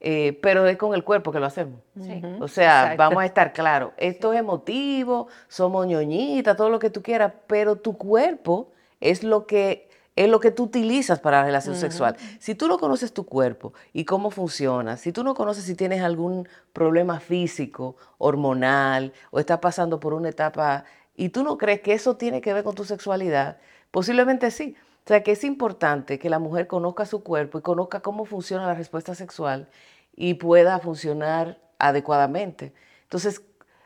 Eh, 0.00 0.38
pero 0.42 0.66
es 0.66 0.76
con 0.76 0.94
el 0.94 1.02
cuerpo 1.02 1.32
que 1.32 1.40
lo 1.40 1.46
hacemos. 1.46 1.80
Sí. 2.00 2.22
O 2.40 2.48
sea, 2.48 2.82
Exacto. 2.82 2.98
vamos 2.98 3.22
a 3.22 3.26
estar 3.26 3.52
claros, 3.52 3.92
esto 3.96 4.32
es 4.32 4.40
emotivo, 4.40 5.28
somos 5.48 5.86
ñoñitas, 5.86 6.56
todo 6.56 6.70
lo 6.70 6.78
que 6.80 6.90
tú 6.90 7.02
quieras, 7.02 7.32
pero 7.46 7.76
tu 7.76 7.96
cuerpo 7.96 8.72
es 9.00 9.22
lo 9.22 9.46
que 9.46 9.87
es 10.24 10.28
lo 10.28 10.40
que 10.40 10.50
tú 10.50 10.64
utilizas 10.64 11.20
para 11.20 11.38
la 11.38 11.44
relación 11.44 11.76
sexual. 11.76 12.16
Si 12.40 12.56
tú 12.56 12.66
no 12.66 12.78
conoces 12.78 13.12
tu 13.12 13.24
cuerpo 13.24 13.72
y 13.92 14.04
cómo 14.04 14.32
funciona, 14.32 14.96
si 14.96 15.12
tú 15.12 15.22
no 15.22 15.34
conoces 15.34 15.64
si 15.64 15.76
tienes 15.76 16.02
algún 16.02 16.48
problema 16.72 17.20
físico, 17.20 17.94
hormonal, 18.18 19.12
o 19.30 19.38
estás 19.38 19.60
pasando 19.60 20.00
por 20.00 20.14
una 20.14 20.30
etapa 20.30 20.84
y 21.14 21.28
tú 21.28 21.44
no 21.44 21.56
crees 21.56 21.82
que 21.82 21.92
eso 21.92 22.16
tiene 22.16 22.40
que 22.40 22.52
ver 22.52 22.64
con 22.64 22.74
tu 22.74 22.84
sexualidad, 22.84 23.58
posiblemente 23.92 24.50
sí. 24.50 24.74
O 25.04 25.08
sea 25.08 25.22
que 25.22 25.30
es 25.30 25.44
importante 25.44 26.18
que 26.18 26.28
la 26.28 26.40
mujer 26.40 26.66
conozca 26.66 27.06
su 27.06 27.22
cuerpo 27.22 27.58
y 27.58 27.62
conozca 27.62 28.00
cómo 28.00 28.24
funciona 28.24 28.66
la 28.66 28.74
respuesta 28.74 29.14
sexual 29.14 29.68
y 30.16 30.34
pueda 30.34 30.80
funcionar 30.80 31.60
adecuadamente. 31.78 32.74
Entonces, 33.04 33.40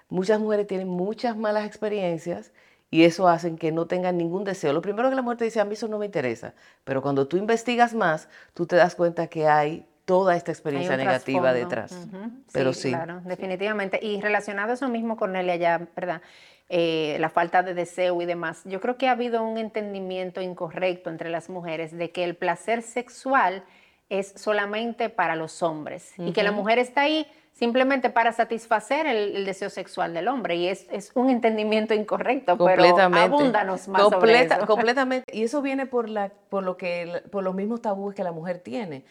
muchas 0.09 0.41
mujeres 0.41 0.67
tienen 0.67 0.89
muchas 0.89 1.37
malas 1.37 1.67
experiencias 1.67 2.53
y 2.93 3.05
eso 3.05 3.27
hace 3.27 3.57
que 3.57 3.73
no 3.73 3.87
tengan 3.87 4.19
ningún 4.19 4.45
deseo. 4.45 4.75
Lo 4.75 4.83
primero 4.83 5.09
que 5.09 5.17
la 5.17 5.23
mujer 5.23 5.39
te 5.39 5.45
dice, 5.47 5.61
a 5.61 5.65
mí 5.65 5.73
eso 5.73 5.89
no 5.89 5.99
me 5.99 6.05
interesa, 6.05 6.53
pero 6.85 7.01
cuando 7.01 7.27
tú 7.27 7.39
investigas 7.39 7.95
más, 7.95 8.29
tú 8.53 8.67
te 8.67 8.77
das 8.77 8.95
cuenta 8.95 9.29
que 9.29 9.49
hay 9.49 9.87
toda 10.05 10.37
esta 10.37 10.53
experiencia 10.53 10.95
negativa 10.99 11.55
detrás. 11.55 12.07
Pero 12.53 12.75
sí. 12.75 12.91
Claro, 12.91 13.23
definitivamente. 13.25 13.99
Y 14.03 14.21
relacionado 14.21 14.73
a 14.73 14.75
eso 14.75 14.89
mismo, 14.89 15.17
Cornelia, 15.17 15.57
ya, 15.57 15.89
¿verdad? 15.97 16.21
Eh, 16.69 17.17
la 17.19 17.31
falta 17.31 17.63
de 17.63 17.73
deseo 17.73 18.21
y 18.21 18.27
demás. 18.27 18.61
Yo 18.67 18.79
creo 18.79 18.99
que 18.99 19.09
ha 19.09 19.13
habido 19.13 19.43
un 19.43 19.57
entendimiento 19.57 20.43
incorrecto 20.43 21.09
entre 21.09 21.31
las 21.31 21.49
mujeres 21.49 21.97
de 21.97 22.11
que 22.11 22.25
el 22.25 22.37
placer 22.37 22.83
sexual 22.83 23.65
es 24.11 24.35
solamente 24.37 25.09
para 25.09 25.35
los 25.35 25.63
hombres 25.63 26.13
y 26.19 26.33
que 26.33 26.43
la 26.43 26.53
mujer 26.53 26.79
está 26.79 27.03
ahí 27.03 27.27
simplemente 27.53 28.11
para 28.11 28.33
satisfacer 28.33 29.07
el, 29.07 29.37
el 29.37 29.45
deseo 29.45 29.71
sexual 29.71 30.15
del 30.15 30.29
hombre. 30.29 30.57
Y 30.57 30.69
es, 30.69 30.87
es 30.91 31.13
un 31.15 31.31
entendimiento 31.31 31.95
incorrecto, 31.95 32.57
completamente. 32.59 33.11
pero 33.27 33.35
abúndanos 33.35 33.89
más 33.89 34.03
sobre 34.03 34.17
Completa- 34.17 34.57
eso. 34.57 34.67
Completamente. 34.73 35.37
Y 35.37 35.45
eso 35.45 35.63
viene 35.63 35.87
por, 35.87 36.09
la, 36.09 36.31
por, 36.49 36.63
lo 36.65 36.77
que, 36.77 37.23
por 37.31 37.45
los 37.45 37.55
mismos 37.55 37.83
tabúes 37.83 38.15
que 38.17 38.25
la 38.25 38.33
mujer 38.33 38.59
tiene. 38.59 39.05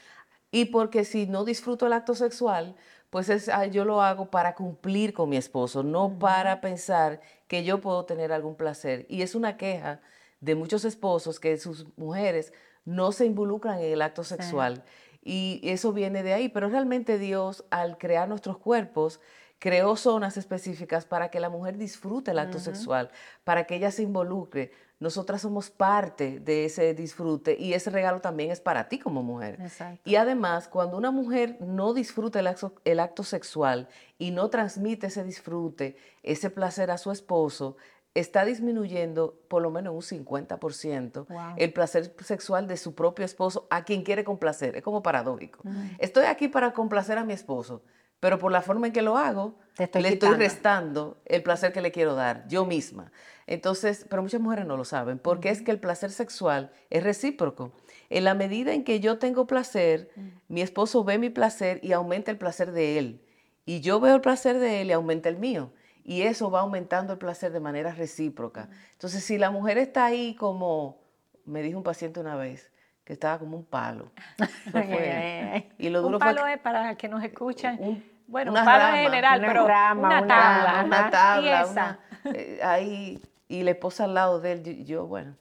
Y 0.52 0.66
porque 0.66 1.06
si 1.06 1.28
no 1.28 1.46
disfruto 1.46 1.88
el 1.88 1.94
acto 1.94 2.14
sexual, 2.14 2.76
pues 3.10 3.30
es, 3.30 3.48
ah, 3.50 3.66
yo 3.68 3.86
lo 3.86 4.02
hago 4.02 4.26
para 4.30 4.56
cumplir 4.56 5.14
con 5.14 5.30
mi 5.30 5.38
esposo, 5.38 5.84
no 5.84 6.18
para 6.20 6.60
pensar 6.62 7.22
que 7.48 7.64
yo 7.64 7.80
puedo 7.80 8.06
tener 8.06 8.34
algún 8.34 8.56
placer. 8.56 9.06
Y 9.08 9.22
es 9.22 9.36
una 9.36 9.56
queja 9.58 10.02
de 10.40 10.56
muchos 10.56 10.84
esposos 10.86 11.40
que 11.40 11.58
sus 11.58 11.86
mujeres 11.98 12.52
no 12.84 13.12
se 13.12 13.26
involucran 13.26 13.80
en 13.80 13.94
el 13.94 14.02
acto 14.02 14.24
sexual. 14.24 14.84
Y 15.22 15.62
eso 15.64 15.94
viene 15.94 16.24
de 16.24 16.34
ahí, 16.34 16.50
pero 16.50 16.70
realmente 16.70 17.18
Dios 17.20 17.66
al 17.70 17.98
crear 17.98 18.28
nuestros 18.28 18.58
cuerpos 18.58 19.20
creó 19.62 19.96
zonas 19.96 20.38
específicas 20.38 21.06
para 21.06 21.30
que 21.30 21.40
la 21.40 21.50
mujer 21.50 21.78
disfrute 21.78 22.32
el 22.32 22.40
acto 22.40 22.60
sexual, 22.60 23.12
para 23.44 23.66
que 23.66 23.76
ella 23.76 23.92
se 23.92 24.02
involucre. 24.02 24.72
Nosotras 25.00 25.42
somos 25.42 25.70
parte 25.70 26.40
de 26.40 26.66
ese 26.66 26.96
disfrute 26.96 27.56
y 27.60 27.74
ese 27.74 27.92
regalo 27.92 28.22
también 28.22 28.50
es 28.50 28.60
para 28.60 28.90
ti 28.90 28.98
como 28.98 29.22
mujer. 29.22 29.60
Y 30.04 30.16
además, 30.16 30.68
cuando 30.68 30.98
una 30.98 31.12
mujer 31.12 31.58
no 31.60 31.94
disfruta 31.94 32.40
el 32.40 32.48
acto, 32.48 32.74
el 32.86 33.00
acto 33.00 33.24
sexual 33.24 33.88
y 34.18 34.32
no 34.32 34.50
transmite 34.50 35.08
ese 35.08 35.24
disfrute, 35.24 35.96
ese 36.24 36.50
placer 36.50 36.90
a 36.90 36.98
su 36.98 37.12
esposo, 37.12 37.78
está 38.14 38.44
disminuyendo 38.44 39.40
por 39.48 39.62
lo 39.62 39.72
menos 39.72 40.12
un 40.12 40.26
50% 40.26 41.56
el 41.58 41.74
placer 41.74 42.14
sexual 42.20 42.68
de 42.68 42.78
su 42.78 42.94
propio 42.94 43.24
esposo 43.24 43.68
a 43.70 43.84
quien 43.86 44.04
quiere 44.04 44.24
complacer. 44.24 44.76
Es 44.76 44.84
como 44.84 45.02
paradójico. 45.02 45.64
Estoy 45.98 46.26
aquí 46.26 46.48
para 46.48 46.74
complacer 46.74 47.18
a 47.18 47.24
mi 47.24 47.34
esposo, 47.34 47.84
pero 48.20 48.38
por 48.38 48.52
la 48.52 48.62
forma 48.62 48.88
en 48.88 48.94
que 48.94 49.02
lo 49.02 49.18
hago, 49.18 49.58
le 49.78 50.10
estoy 50.10 50.36
restando 50.36 51.22
el 51.26 51.42
placer 51.42 51.72
que 51.72 51.82
le 51.82 51.92
quiero 51.92 52.16
dar 52.16 52.48
yo 52.48 52.66
misma. 52.66 53.12
Entonces, 53.48 54.06
pero 54.10 54.22
muchas 54.22 54.42
mujeres 54.42 54.66
no 54.66 54.78
lo 54.78 54.86
saben, 54.86 55.18
porque 55.18 55.50
es 55.50 55.62
que 55.62 55.72
el 55.72 55.80
placer 55.80 56.12
sexual 56.12 56.72
es 56.90 57.04
recíproco. 57.04 57.72
En 58.10 58.26
la 58.26 58.34
medida 58.34 58.74
en 58.74 58.84
que 58.84 59.00
yo 59.00 59.18
tengo 59.18 59.48
placer, 59.48 60.12
mi 60.50 60.62
esposo 60.62 61.04
ve 61.04 61.18
mi 61.18 61.30
placer 61.30 61.80
y 61.82 61.94
aumenta 61.94 62.30
el 62.30 62.38
placer 62.38 62.72
de 62.72 62.98
él. 62.98 63.22
Y 63.66 63.80
yo 63.80 64.00
veo 64.00 64.16
el 64.16 64.22
placer 64.22 64.60
de 64.60 64.82
él 64.82 64.90
y 64.90 64.92
aumenta 64.92 65.30
el 65.30 65.38
mío 65.38 65.72
y 66.04 66.24
eso 66.24 66.50
va 66.50 66.62
aumentando 66.62 67.14
el 67.14 67.20
placer 67.20 67.52
de 67.52 67.60
manera 67.60 67.92
recíproca. 67.92 68.70
Entonces, 68.94 69.24
si 69.24 69.38
la 69.38 69.52
mujer 69.52 69.78
está 69.78 70.06
ahí 70.06 70.36
como, 70.36 71.00
me 71.46 71.62
dijo 71.62 71.78
un 71.78 71.84
paciente 71.84 72.20
una 72.20 72.36
vez, 72.36 72.72
que 73.04 73.14
estaba 73.14 73.40
como 73.40 73.58
un 73.58 73.66
palo. 73.66 74.12
y 75.78 75.90
lo 75.90 76.02
duro 76.02 76.18
un 76.18 76.20
palo 76.20 76.46
es 76.48 76.60
para 76.60 76.96
que 76.96 77.08
nos 77.08 77.24
escuchan. 77.24 78.04
bueno, 78.28 78.52
un 78.52 78.66
palo 78.66 78.96
en 78.96 79.04
general, 79.04 79.42
pero 79.42 79.66
una 79.66 80.28
tabla. 80.28 80.84
Una, 80.86 81.10
tabla. 81.10 82.00
Eh, 82.36 82.60
ahí, 82.62 83.20
y 83.48 83.64
la 83.64 83.72
esposa 83.72 84.04
al 84.04 84.14
lado 84.14 84.40
de 84.40 84.52
él, 84.52 84.86
yo, 84.86 85.08
bueno, 85.08 85.38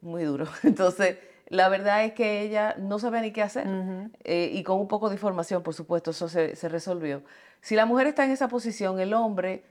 muy 0.00 0.24
duro. 0.24 0.46
Entonces, 0.62 1.18
la 1.48 1.68
verdad 1.68 2.02
es 2.02 2.14
que 2.14 2.40
ella 2.40 2.76
no 2.78 2.98
sabía 2.98 3.20
ni 3.20 3.30
qué 3.30 3.42
hacer. 3.42 3.66
Eh, 4.24 4.48
y 4.50 4.62
con 4.62 4.80
un 4.80 4.88
poco 4.88 5.10
de 5.10 5.16
información, 5.16 5.62
por 5.62 5.74
supuesto, 5.74 6.12
eso 6.12 6.30
se, 6.30 6.56
se 6.56 6.70
resolvió. 6.70 7.22
Si 7.60 7.76
la 7.76 7.84
mujer 7.84 8.06
está 8.06 8.24
en 8.24 8.30
esa 8.30 8.48
posición, 8.48 8.98
el 9.00 9.12
hombre 9.12 9.64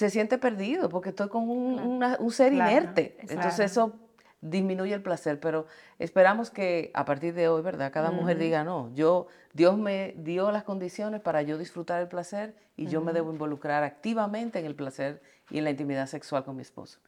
se 0.00 0.08
siente 0.08 0.38
perdido 0.38 0.88
porque 0.88 1.10
estoy 1.10 1.28
con 1.28 1.50
un, 1.50 2.30
ser 2.32 2.54
inerte. 2.54 3.18
Entonces 3.28 3.70
eso 3.70 3.92
disminuye 4.40 4.94
el 4.94 5.02
placer, 5.02 5.38
pero 5.38 5.66
esperamos 5.98 6.48
que 6.48 6.90
a 6.94 7.04
partir 7.04 7.34
de 7.34 7.48
hoy, 7.48 7.60
¿verdad? 7.60 7.92
Cada 7.92 8.10
mujer 8.10 8.38
diga, 8.38 8.64
no, 8.64 8.90
yo, 8.94 9.26
Dios 9.52 9.76
me 9.76 10.14
dio 10.16 10.52
las 10.52 10.64
condiciones 10.64 11.20
para 11.20 11.42
yo 11.42 11.58
disfrutar 11.58 12.00
el 12.00 12.08
placer 12.08 12.56
y 12.78 12.86
yo 12.86 13.02
me 13.02 13.12
debo 13.12 13.30
involucrar 13.30 13.84
activamente 13.84 14.58
en 14.58 14.64
el 14.64 14.74
placer 14.74 15.20
y 15.50 15.58
en 15.58 15.64
la 15.64 15.70
intimidad 15.70 16.06
sexual 16.06 16.44
con 16.44 16.56
mi 16.56 16.62
esposo. 16.62 16.98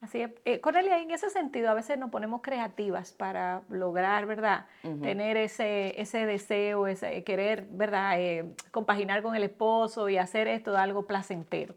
Así 0.00 0.22
es. 0.22 0.30
Eh, 0.44 0.60
Cornelia, 0.60 1.00
en 1.00 1.10
ese 1.10 1.28
sentido, 1.28 1.70
a 1.70 1.74
veces 1.74 1.98
nos 1.98 2.10
ponemos 2.10 2.40
creativas 2.40 3.12
para 3.12 3.62
lograr, 3.68 4.26
¿verdad? 4.26 4.66
Tener 5.02 5.36
ese, 5.36 6.00
ese 6.00 6.24
deseo, 6.24 6.86
ese 6.86 7.24
querer, 7.24 7.66
¿verdad? 7.70 8.20
Eh, 8.20 8.44
compaginar 8.70 9.22
con 9.22 9.34
el 9.34 9.42
esposo 9.42 10.08
y 10.08 10.16
hacer 10.16 10.46
esto 10.46 10.70
de 10.70 10.78
algo 10.78 11.06
placentero. 11.06 11.74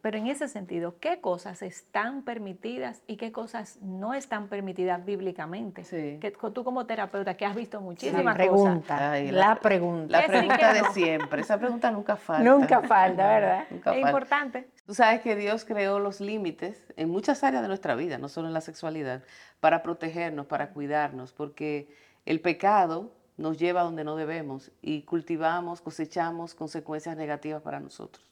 Pero 0.00 0.16
en 0.16 0.28
ese 0.28 0.48
sentido, 0.48 0.98
¿qué 0.98 1.20
cosas 1.20 1.60
están 1.60 2.22
permitidas 2.22 3.02
y 3.06 3.16
qué 3.16 3.32
cosas 3.32 3.78
no 3.82 4.14
están 4.14 4.48
permitidas 4.48 5.04
bíblicamente? 5.04 5.84
Sí. 5.84 6.18
Que, 6.20 6.30
tú 6.30 6.64
como 6.64 6.86
terapeuta, 6.86 7.34
que 7.34 7.44
has 7.44 7.54
visto 7.54 7.82
muchísimas 7.82 8.34
pregunta, 8.34 8.96
cosas. 8.96 9.32
la, 9.32 9.56
pregunta. 9.56 10.20
La 10.20 10.26
pregunta 10.26 10.72
de 10.72 10.84
siempre. 10.94 11.42
Esa 11.42 11.58
pregunta 11.58 11.90
nunca 11.90 12.16
falta. 12.16 12.50
Nunca 12.50 12.80
falta, 12.80 13.28
¿verdad? 13.28 13.64
es 13.70 13.98
importante. 13.98 14.68
Tú 14.86 14.94
sabes 14.94 15.20
que 15.20 15.36
Dios 15.36 15.66
creó 15.66 15.98
los 15.98 16.18
límites 16.18 16.82
en 16.96 17.10
muchas 17.10 17.44
áreas 17.44 17.57
de 17.62 17.68
nuestra 17.68 17.94
vida, 17.94 18.18
no 18.18 18.28
solo 18.28 18.48
en 18.48 18.54
la 18.54 18.60
sexualidad, 18.60 19.22
para 19.60 19.82
protegernos, 19.82 20.46
para 20.46 20.70
cuidarnos, 20.70 21.32
porque 21.32 21.88
el 22.26 22.40
pecado 22.40 23.12
nos 23.36 23.58
lleva 23.58 23.82
donde 23.82 24.04
no 24.04 24.16
debemos 24.16 24.70
y 24.82 25.02
cultivamos, 25.02 25.80
cosechamos 25.80 26.54
consecuencias 26.54 27.16
negativas 27.16 27.62
para 27.62 27.80
nosotros. 27.80 28.24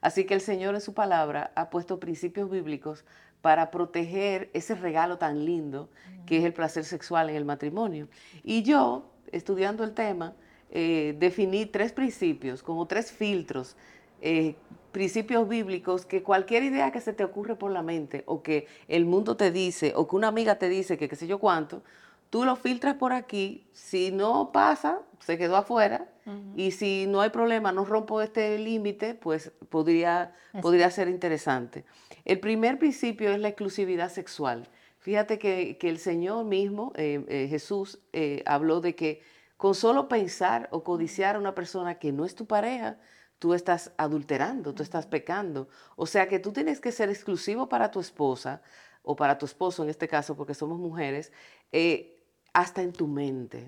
Así 0.00 0.24
que 0.24 0.34
el 0.34 0.40
Señor 0.40 0.74
en 0.74 0.80
su 0.80 0.94
palabra 0.94 1.52
ha 1.54 1.70
puesto 1.70 2.00
principios 2.00 2.50
bíblicos 2.50 3.04
para 3.42 3.70
proteger 3.70 4.50
ese 4.52 4.74
regalo 4.74 5.18
tan 5.18 5.44
lindo 5.44 5.88
que 6.26 6.38
es 6.38 6.44
el 6.44 6.52
placer 6.52 6.84
sexual 6.84 7.30
en 7.30 7.36
el 7.36 7.44
matrimonio. 7.44 8.08
Y 8.44 8.62
yo, 8.62 9.10
estudiando 9.32 9.82
el 9.82 9.92
tema, 9.92 10.34
eh, 10.70 11.16
definí 11.18 11.66
tres 11.66 11.92
principios, 11.92 12.62
como 12.62 12.86
tres 12.86 13.10
filtros 13.10 13.76
eh, 14.20 14.54
principios 14.92 15.48
bíblicos 15.48 16.04
que 16.04 16.22
cualquier 16.22 16.62
idea 16.62 16.90
que 16.90 17.00
se 17.00 17.12
te 17.12 17.24
ocurre 17.24 17.56
por 17.56 17.70
la 17.70 17.82
mente 17.82 18.22
o 18.26 18.42
que 18.42 18.66
el 18.88 19.04
mundo 19.04 19.36
te 19.36 19.50
dice 19.50 19.92
o 19.96 20.08
que 20.08 20.16
una 20.16 20.28
amiga 20.28 20.56
te 20.56 20.68
dice 20.68 20.98
que 20.98 21.08
qué 21.08 21.16
sé 21.16 21.26
yo 21.26 21.38
cuánto, 21.38 21.82
tú 22.30 22.44
lo 22.44 22.56
filtras 22.56 22.96
por 22.96 23.12
aquí, 23.12 23.66
si 23.72 24.10
no 24.10 24.50
pasa, 24.52 25.00
se 25.20 25.38
quedó 25.38 25.56
afuera 25.56 26.08
y 26.56 26.70
si 26.70 27.06
no 27.08 27.22
hay 27.22 27.30
problema, 27.30 27.72
no 27.72 27.84
rompo 27.84 28.22
este 28.22 28.56
límite, 28.56 29.14
pues 29.14 29.50
podría, 29.68 30.32
podría 30.62 30.88
ser 30.90 31.08
interesante. 31.08 31.84
El 32.24 32.38
primer 32.38 32.78
principio 32.78 33.32
es 33.32 33.40
la 33.40 33.48
exclusividad 33.48 34.10
sexual. 34.10 34.68
Fíjate 35.00 35.40
que, 35.40 35.76
el 35.80 35.98
Señor 35.98 36.44
mismo, 36.44 36.92
eh, 36.94 37.24
eh, 37.26 37.48
Jesús, 37.50 37.98
habló 38.46 38.80
de 38.80 38.94
que 38.94 39.22
con 39.56 39.74
solo 39.74 40.08
pensar 40.08 40.68
o 40.70 40.84
codiciar 40.84 41.36
a 41.36 41.38
una 41.38 41.54
persona 41.54 41.96
que 41.96 42.12
no 42.12 42.24
es 42.24 42.34
tu 42.34 42.46
pareja, 42.46 42.96
tú 43.40 43.54
estás 43.54 43.90
adulterando, 43.96 44.74
tú 44.74 44.84
estás 44.84 45.06
pecando. 45.06 45.66
O 45.96 46.06
sea 46.06 46.28
que 46.28 46.38
tú 46.38 46.52
tienes 46.52 46.78
que 46.78 46.92
ser 46.92 47.08
exclusivo 47.08 47.68
para 47.68 47.90
tu 47.90 47.98
esposa 47.98 48.60
o 49.02 49.16
para 49.16 49.38
tu 49.38 49.46
esposo 49.46 49.82
en 49.82 49.88
este 49.88 50.06
caso, 50.06 50.36
porque 50.36 50.54
somos 50.54 50.78
mujeres, 50.78 51.32
eh, 51.72 52.22
hasta 52.52 52.82
en 52.82 52.92
tu 52.92 53.08
mente. 53.08 53.66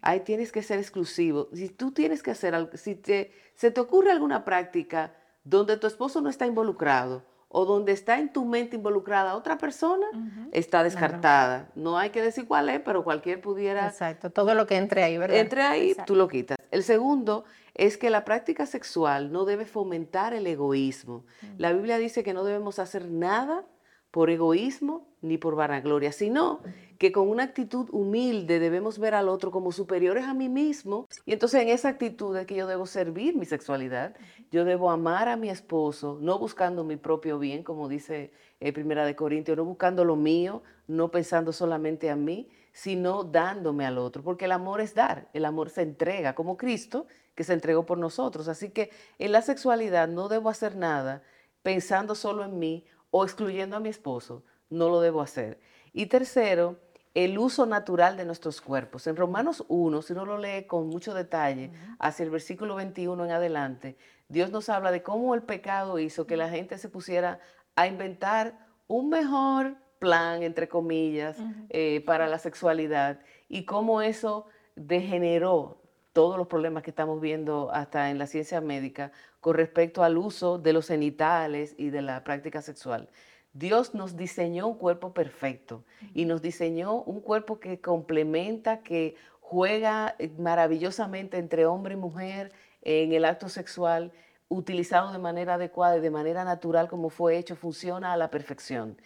Ahí 0.00 0.20
tienes 0.20 0.50
que 0.50 0.62
ser 0.62 0.78
exclusivo. 0.78 1.48
Si 1.52 1.68
tú 1.68 1.92
tienes 1.92 2.22
que 2.22 2.30
hacer 2.30 2.54
algo, 2.54 2.76
si 2.76 2.94
te, 2.94 3.32
se 3.54 3.70
te 3.70 3.80
ocurre 3.80 4.10
alguna 4.10 4.44
práctica 4.44 5.14
donde 5.44 5.76
tu 5.76 5.86
esposo 5.86 6.22
no 6.22 6.30
está 6.30 6.46
involucrado 6.46 7.22
o 7.48 7.66
donde 7.66 7.92
está 7.92 8.18
en 8.18 8.32
tu 8.32 8.46
mente 8.46 8.76
involucrada 8.76 9.34
otra 9.34 9.58
persona, 9.58 10.06
está 10.52 10.82
descartada. 10.82 11.68
No 11.74 11.98
hay 11.98 12.10
que 12.10 12.22
decir 12.22 12.46
cuál 12.46 12.70
es, 12.70 12.80
pero 12.80 13.04
cualquier 13.04 13.40
pudiera... 13.42 13.88
Exacto, 13.88 14.30
todo 14.30 14.54
lo 14.54 14.66
que 14.66 14.76
entre 14.76 15.02
ahí, 15.02 15.18
¿verdad? 15.18 15.36
Entre 15.36 15.60
ahí, 15.60 15.94
tú 16.06 16.14
lo 16.14 16.28
quitas. 16.28 16.56
El 16.70 16.84
segundo 16.84 17.44
es 17.74 17.96
que 17.96 18.10
la 18.10 18.24
práctica 18.24 18.66
sexual 18.66 19.32
no 19.32 19.44
debe 19.44 19.66
fomentar 19.66 20.34
el 20.34 20.46
egoísmo. 20.46 21.24
La 21.58 21.72
Biblia 21.72 21.98
dice 21.98 22.22
que 22.22 22.34
no 22.34 22.44
debemos 22.44 22.78
hacer 22.78 23.10
nada 23.10 23.64
por 24.10 24.30
egoísmo 24.30 25.06
ni 25.22 25.38
por 25.38 25.54
vanagloria, 25.54 26.12
sino 26.12 26.60
que 26.98 27.12
con 27.12 27.28
una 27.28 27.44
actitud 27.44 27.88
humilde 27.92 28.58
debemos 28.58 28.98
ver 28.98 29.14
al 29.14 29.28
otro 29.28 29.50
como 29.50 29.72
superiores 29.72 30.24
a 30.24 30.34
mí 30.34 30.48
mismo. 30.48 31.06
Y 31.24 31.32
entonces 31.32 31.62
en 31.62 31.68
esa 31.68 31.88
actitud 31.88 32.36
es 32.36 32.46
que 32.46 32.54
yo 32.54 32.66
debo 32.66 32.86
servir 32.86 33.36
mi 33.36 33.46
sexualidad, 33.46 34.14
yo 34.50 34.64
debo 34.64 34.90
amar 34.90 35.28
a 35.28 35.36
mi 35.36 35.50
esposo, 35.50 36.18
no 36.20 36.38
buscando 36.38 36.84
mi 36.84 36.96
propio 36.96 37.38
bien, 37.38 37.62
como 37.62 37.88
dice 37.88 38.32
eh, 38.60 38.72
Primera 38.72 39.04
de 39.04 39.16
Corintios, 39.16 39.56
no 39.56 39.64
buscando 39.64 40.04
lo 40.04 40.16
mío, 40.16 40.62
no 40.88 41.10
pensando 41.10 41.52
solamente 41.52 42.10
a 42.10 42.16
mí, 42.16 42.48
sino 42.72 43.24
dándome 43.24 43.86
al 43.86 43.98
otro, 43.98 44.22
porque 44.22 44.44
el 44.44 44.52
amor 44.52 44.80
es 44.80 44.94
dar, 44.94 45.28
el 45.32 45.44
amor 45.44 45.70
se 45.70 45.82
entrega 45.82 46.34
como 46.34 46.56
Cristo 46.56 47.06
que 47.34 47.44
se 47.44 47.52
entregó 47.52 47.86
por 47.86 47.98
nosotros. 47.98 48.48
Así 48.48 48.70
que 48.70 48.90
en 49.18 49.32
la 49.32 49.42
sexualidad 49.42 50.08
no 50.08 50.28
debo 50.28 50.50
hacer 50.50 50.76
nada 50.76 51.22
pensando 51.62 52.14
solo 52.14 52.44
en 52.44 52.58
mí 52.58 52.84
o 53.10 53.24
excluyendo 53.24 53.76
a 53.76 53.80
mi 53.80 53.88
esposo, 53.88 54.44
no 54.68 54.88
lo 54.88 55.00
debo 55.00 55.20
hacer. 55.20 55.60
Y 55.92 56.06
tercero, 56.06 56.78
el 57.14 57.38
uso 57.38 57.66
natural 57.66 58.16
de 58.16 58.24
nuestros 58.24 58.60
cuerpos. 58.60 59.06
En 59.06 59.16
Romanos 59.16 59.64
1, 59.68 60.02
si 60.02 60.12
uno 60.12 60.24
lo 60.24 60.38
lee 60.38 60.66
con 60.66 60.88
mucho 60.88 61.12
detalle, 61.12 61.72
hacia 61.98 62.24
el 62.24 62.30
versículo 62.30 62.76
21 62.76 63.24
en 63.24 63.30
adelante, 63.32 63.96
Dios 64.28 64.50
nos 64.50 64.68
habla 64.68 64.92
de 64.92 65.02
cómo 65.02 65.34
el 65.34 65.42
pecado 65.42 65.98
hizo 65.98 66.26
que 66.26 66.36
la 66.36 66.48
gente 66.48 66.78
se 66.78 66.88
pusiera 66.88 67.40
a 67.74 67.88
inventar 67.88 68.66
un 68.86 69.08
mejor 69.08 69.76
plan, 69.98 70.42
entre 70.42 70.68
comillas, 70.68 71.36
eh, 71.68 72.02
para 72.06 72.28
la 72.28 72.38
sexualidad 72.38 73.20
y 73.48 73.64
cómo 73.64 74.02
eso 74.02 74.46
degeneró 74.76 75.79
todos 76.12 76.36
los 76.36 76.46
problemas 76.46 76.82
que 76.82 76.90
estamos 76.90 77.20
viendo 77.20 77.70
hasta 77.72 78.10
en 78.10 78.18
la 78.18 78.26
ciencia 78.26 78.60
médica 78.60 79.12
con 79.40 79.54
respecto 79.54 80.02
al 80.02 80.18
uso 80.18 80.58
de 80.58 80.72
los 80.72 80.88
genitales 80.88 81.74
y 81.78 81.90
de 81.90 82.02
la 82.02 82.24
práctica 82.24 82.62
sexual. 82.62 83.08
Dios 83.52 83.94
nos 83.94 84.16
diseñó 84.16 84.68
un 84.68 84.78
cuerpo 84.78 85.12
perfecto 85.12 85.84
y 86.14 86.24
nos 86.24 86.40
diseñó 86.40 87.02
un 87.02 87.20
cuerpo 87.20 87.58
que 87.58 87.80
complementa, 87.80 88.82
que 88.82 89.16
juega 89.40 90.14
eh, 90.18 90.30
maravillosamente 90.38 91.38
entre 91.38 91.66
hombre 91.66 91.94
y 91.94 91.96
mujer 91.96 92.52
en 92.82 93.12
el 93.12 93.24
acto 93.24 93.48
sexual, 93.48 94.12
utilizado 94.48 95.12
de 95.12 95.18
manera 95.18 95.54
adecuada 95.54 95.96
y 95.96 96.00
de 96.00 96.10
manera 96.10 96.44
natural 96.44 96.88
como 96.88 97.10
fue 97.10 97.36
hecho, 97.38 97.56
funciona 97.56 98.12
a 98.12 98.16
la 98.16 98.30
perfección. 98.30 99.00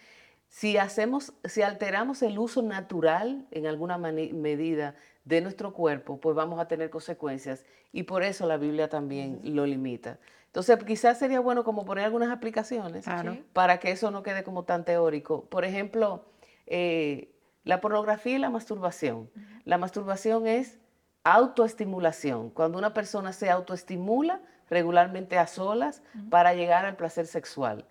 Si 0.47 0.77
hacemos, 0.77 1.33
si 1.43 1.63
alteramos 1.63 2.21
el 2.21 2.37
uso 2.37 2.61
natural 2.61 3.47
en 3.51 3.65
alguna 3.65 3.97
medida 3.97 4.95
de 5.25 5.41
nuestro 5.41 5.73
cuerpo, 5.73 6.19
pues 6.19 6.35
vamos 6.35 6.59
a 6.59 6.67
tener 6.67 6.89
consecuencias 6.89 7.65
y 7.91 8.03
por 8.03 8.23
eso 8.23 8.45
la 8.45 8.57
Biblia 8.57 8.89
también 8.89 9.41
lo 9.43 9.65
limita. 9.65 10.19
Entonces, 10.45 10.77
quizás 10.85 11.19
sería 11.19 11.41
bueno 11.41 11.65
como 11.65 11.83
poner 11.83 12.05
algunas 12.05 12.29
aplicaciones 12.29 13.05
para 13.51 13.79
que 13.79 13.91
eso 13.91 14.09
no 14.11 14.23
quede 14.23 14.43
como 14.43 14.63
tan 14.63 14.85
teórico. 14.85 15.45
Por 15.45 15.65
ejemplo, 15.65 16.25
eh, 16.67 17.35
la 17.63 17.81
pornografía 17.81 18.35
y 18.35 18.39
la 18.39 18.49
masturbación. 18.49 19.29
La 19.65 19.77
masturbación 19.77 20.47
es 20.47 20.79
autoestimulación, 21.23 22.51
cuando 22.51 22.77
una 22.77 22.93
persona 22.93 23.33
se 23.33 23.49
autoestimula 23.49 24.39
regularmente 24.69 25.37
a 25.37 25.47
solas 25.47 26.03
para 26.29 26.53
llegar 26.53 26.85
al 26.85 26.95
placer 26.95 27.25
sexual. 27.25 27.85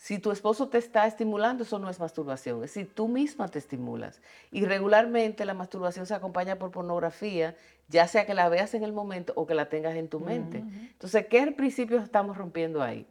Si 0.00 0.18
tu 0.18 0.30
esposo 0.30 0.70
te 0.70 0.78
está 0.78 1.06
estimulando, 1.06 1.64
eso 1.64 1.78
no 1.78 1.90
es 1.90 2.00
masturbación, 2.00 2.56
es 2.64 2.72
decir, 2.72 2.94
tú 2.94 3.06
misma 3.06 3.48
te 3.48 3.58
estimulas. 3.58 4.22
Y 4.50 4.64
regularmente 4.64 5.44
la 5.44 5.52
masturbación 5.52 6.06
se 6.06 6.14
acompaña 6.14 6.58
por 6.58 6.70
pornografía, 6.70 7.54
ya 7.86 8.08
sea 8.08 8.24
que 8.24 8.32
la 8.32 8.48
veas 8.48 8.72
en 8.72 8.82
el 8.82 8.94
momento 8.94 9.34
o 9.36 9.46
que 9.46 9.54
la 9.54 9.68
tengas 9.68 9.96
en 9.96 10.08
tu 10.08 10.18
mente. 10.18 10.64
Entonces, 10.92 11.26
¿qué 11.26 11.46
principios 11.52 12.02
estamos 12.02 12.38
rompiendo 12.38 12.82
ahí? 12.82 13.06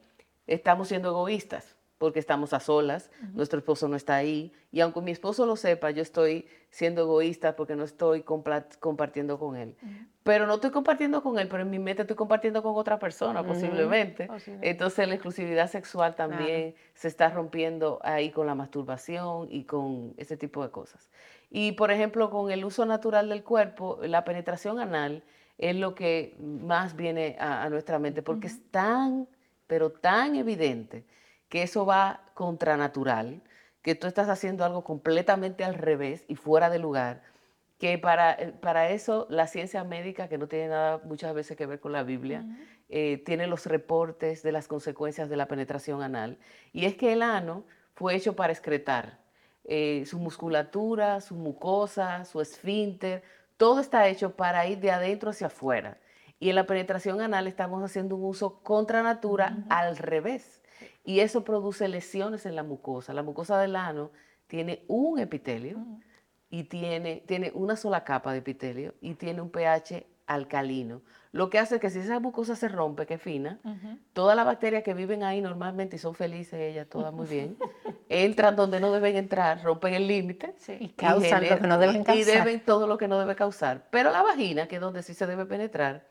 Estamos 0.48 0.88
siendo 0.88 1.10
egoístas 1.10 1.76
porque 2.00 2.18
estamos 2.18 2.54
a 2.54 2.62
solas, 2.62 3.12
nuestro 3.34 3.60
esposo 3.60 3.90
no 3.90 3.98
está 3.98 4.16
ahí, 4.16 4.54
y 4.72 4.80
aunque 4.80 5.02
mi 5.02 5.12
esposo 5.12 5.46
lo 5.46 5.58
sepa, 5.58 5.92
yo 5.92 6.02
estoy 6.02 6.48
siendo 6.70 7.02
egoísta 7.02 7.58
porque 7.58 7.76
no 7.76 7.84
estoy 7.84 8.24
compartiendo 8.24 9.38
con 9.38 9.58
él. 9.58 9.76
Pero 10.24 10.48
no 10.48 10.56
estoy 10.56 10.72
compartiendo 10.72 11.22
con 11.22 11.38
él, 11.40 11.50
pero 11.50 11.64
en 11.64 11.70
mi 11.70 11.78
mente 11.78 12.04
estoy 12.04 12.16
compartiendo 12.16 12.64
con 12.64 12.76
otra 12.78 13.00
persona 13.00 13.46
posiblemente. 13.46 14.30
Entonces 14.62 15.10
la 15.10 15.16
exclusividad 15.16 15.70
sexual 15.70 16.16
también 16.16 16.74
se 16.94 17.10
está 17.10 17.30
rompiendo 17.30 18.00
ahí 18.02 18.32
con 18.32 18.48
la 18.48 18.56
masturbación 18.56 19.50
y 19.52 19.66
con 19.66 20.14
ese 20.16 20.38
tipo 20.38 20.64
de 20.64 20.72
cosas. 20.72 21.10
Y 21.50 21.74
por 21.74 21.92
ejemplo, 21.92 22.30
con 22.30 22.50
el 22.50 22.64
uso 22.64 22.86
natural 22.86 23.28
del 23.28 23.44
cuerpo, 23.44 24.00
la 24.04 24.24
penetración 24.24 24.80
anal 24.80 25.24
es 25.58 25.76
lo 25.76 25.96
que 25.96 26.38
más 26.40 26.96
viene 26.96 27.36
a, 27.40 27.70
nuestra 27.70 28.00
mente, 28.00 28.22
porque 28.22 28.48
es 28.48 28.72
tan, 28.72 29.28
pero 29.68 29.92
tan 29.92 30.38
evidente 30.38 31.04
que 31.50 31.64
eso 31.64 31.86
va 31.86 32.22
contra 32.36 32.78
natural, 32.78 33.42
que 33.82 33.96
tú 33.96 34.08
estás 34.08 34.30
haciendo 34.30 34.64
algo 34.64 34.84
completamente 34.84 35.64
al 35.64 35.74
revés 35.74 36.24
y 36.28 36.36
fuera 36.36 36.70
de 36.70 36.80
lugar, 36.80 37.24
que 37.80 37.98
para, 37.98 38.34
eh, 38.34 38.54
para 38.62 38.90
eso 38.90 39.26
la 39.30 39.48
ciencia 39.48 39.84
médica, 39.84 40.28
que 40.28 40.38
no 40.38 40.48
tiene 40.48 40.70
nada 40.70 41.02
muchas 41.04 41.34
veces 41.34 41.58
que 41.58 41.66
ver 41.66 41.80
con 41.80 41.92
la 41.92 42.04
Biblia, 42.04 42.46
eh, 42.90 43.22
tiene 43.26 43.48
los 43.48 43.66
reportes 43.66 44.44
de 44.44 44.52
las 44.52 44.68
consecuencias 44.68 45.30
de 45.30 45.38
la 45.38 45.48
penetración 45.48 46.02
anal. 46.02 46.38
Y 46.74 46.86
es 46.86 46.96
que 46.96 47.14
el 47.14 47.22
ano 47.22 47.64
fue 47.96 48.16
hecho 48.16 48.36
para 48.36 48.54
excretar. 48.54 49.20
Eh, 49.64 50.04
su 50.06 50.20
musculatura, 50.20 51.22
su 51.22 51.36
mucosa, 51.36 52.26
su 52.26 52.42
esfínter, 52.42 53.24
todo 53.58 53.80
está 53.80 54.08
hecho 54.08 54.36
para 54.36 54.66
ir 54.68 54.80
de 54.80 54.92
adentro 54.92 55.30
hacia 55.30 55.48
afuera. 55.48 55.98
Y 56.40 56.50
en 56.50 56.56
la 56.56 56.66
penetración 56.66 57.22
anal 57.22 57.48
estamos 57.48 57.84
haciendo 57.84 58.16
un 58.16 58.26
uso 58.26 58.60
contra 58.64 59.04
natura 59.04 59.58
al 59.70 59.98
revés 59.98 60.59
y 61.10 61.22
eso 61.22 61.44
produce 61.44 61.88
lesiones 61.88 62.46
en 62.46 62.56
la 62.56 62.62
mucosa. 62.62 63.16
La 63.16 63.24
mucosa 63.24 63.60
del 63.60 63.76
ano 63.76 64.12
tiene 64.46 64.86
un 64.88 65.18
epitelio 65.18 65.84
y 66.52 66.66
tiene, 66.66 67.24
tiene 67.26 67.52
una 67.56 67.76
sola 67.76 68.04
capa 68.04 68.32
de 68.32 68.38
epitelio 68.38 68.94
y 69.02 69.16
tiene 69.16 69.42
un 69.42 69.50
pH 69.50 70.06
alcalino. 70.28 71.02
Lo 71.32 71.50
que 71.50 71.58
hace 71.58 71.80
que 71.80 71.90
si 71.90 71.98
esa 71.98 72.20
mucosa 72.20 72.56
se 72.56 72.68
rompe, 72.68 73.08
que 73.08 73.16
es 73.16 73.22
fina, 73.24 73.60
todas 74.14 74.36
las 74.36 74.46
bacterias 74.46 74.84
que 74.84 74.94
viven 74.94 75.24
ahí 75.24 75.42
normalmente 75.42 75.96
y 75.96 76.00
son 76.00 76.14
felices 76.14 76.60
ellas, 76.60 76.86
todas 76.88 77.12
muy 77.12 77.26
bien, 77.26 77.58
entran 78.10 78.56
donde 78.56 78.80
no 78.80 78.92
deben 78.92 79.16
entrar, 79.16 79.64
rompen 79.64 79.96
el 79.96 80.06
límite 80.06 80.54
y 80.80 80.90
causan 80.90 81.50
lo 81.50 81.58
que 81.58 81.68
no 81.68 81.80
deben 81.80 82.04
causar. 82.04 82.22
Y 82.22 82.24
deben 82.24 82.60
todo 82.60 82.86
lo 82.86 83.00
que 83.00 83.08
no 83.08 83.18
debe 83.18 83.36
causar. 83.36 83.88
Pero 83.90 84.12
la 84.12 84.22
vagina, 84.22 84.68
que 84.68 84.76
es 84.76 84.82
donde 84.82 85.02
sí 85.02 85.16
se 85.16 85.26
debe 85.26 85.48
penetrar, 85.48 86.08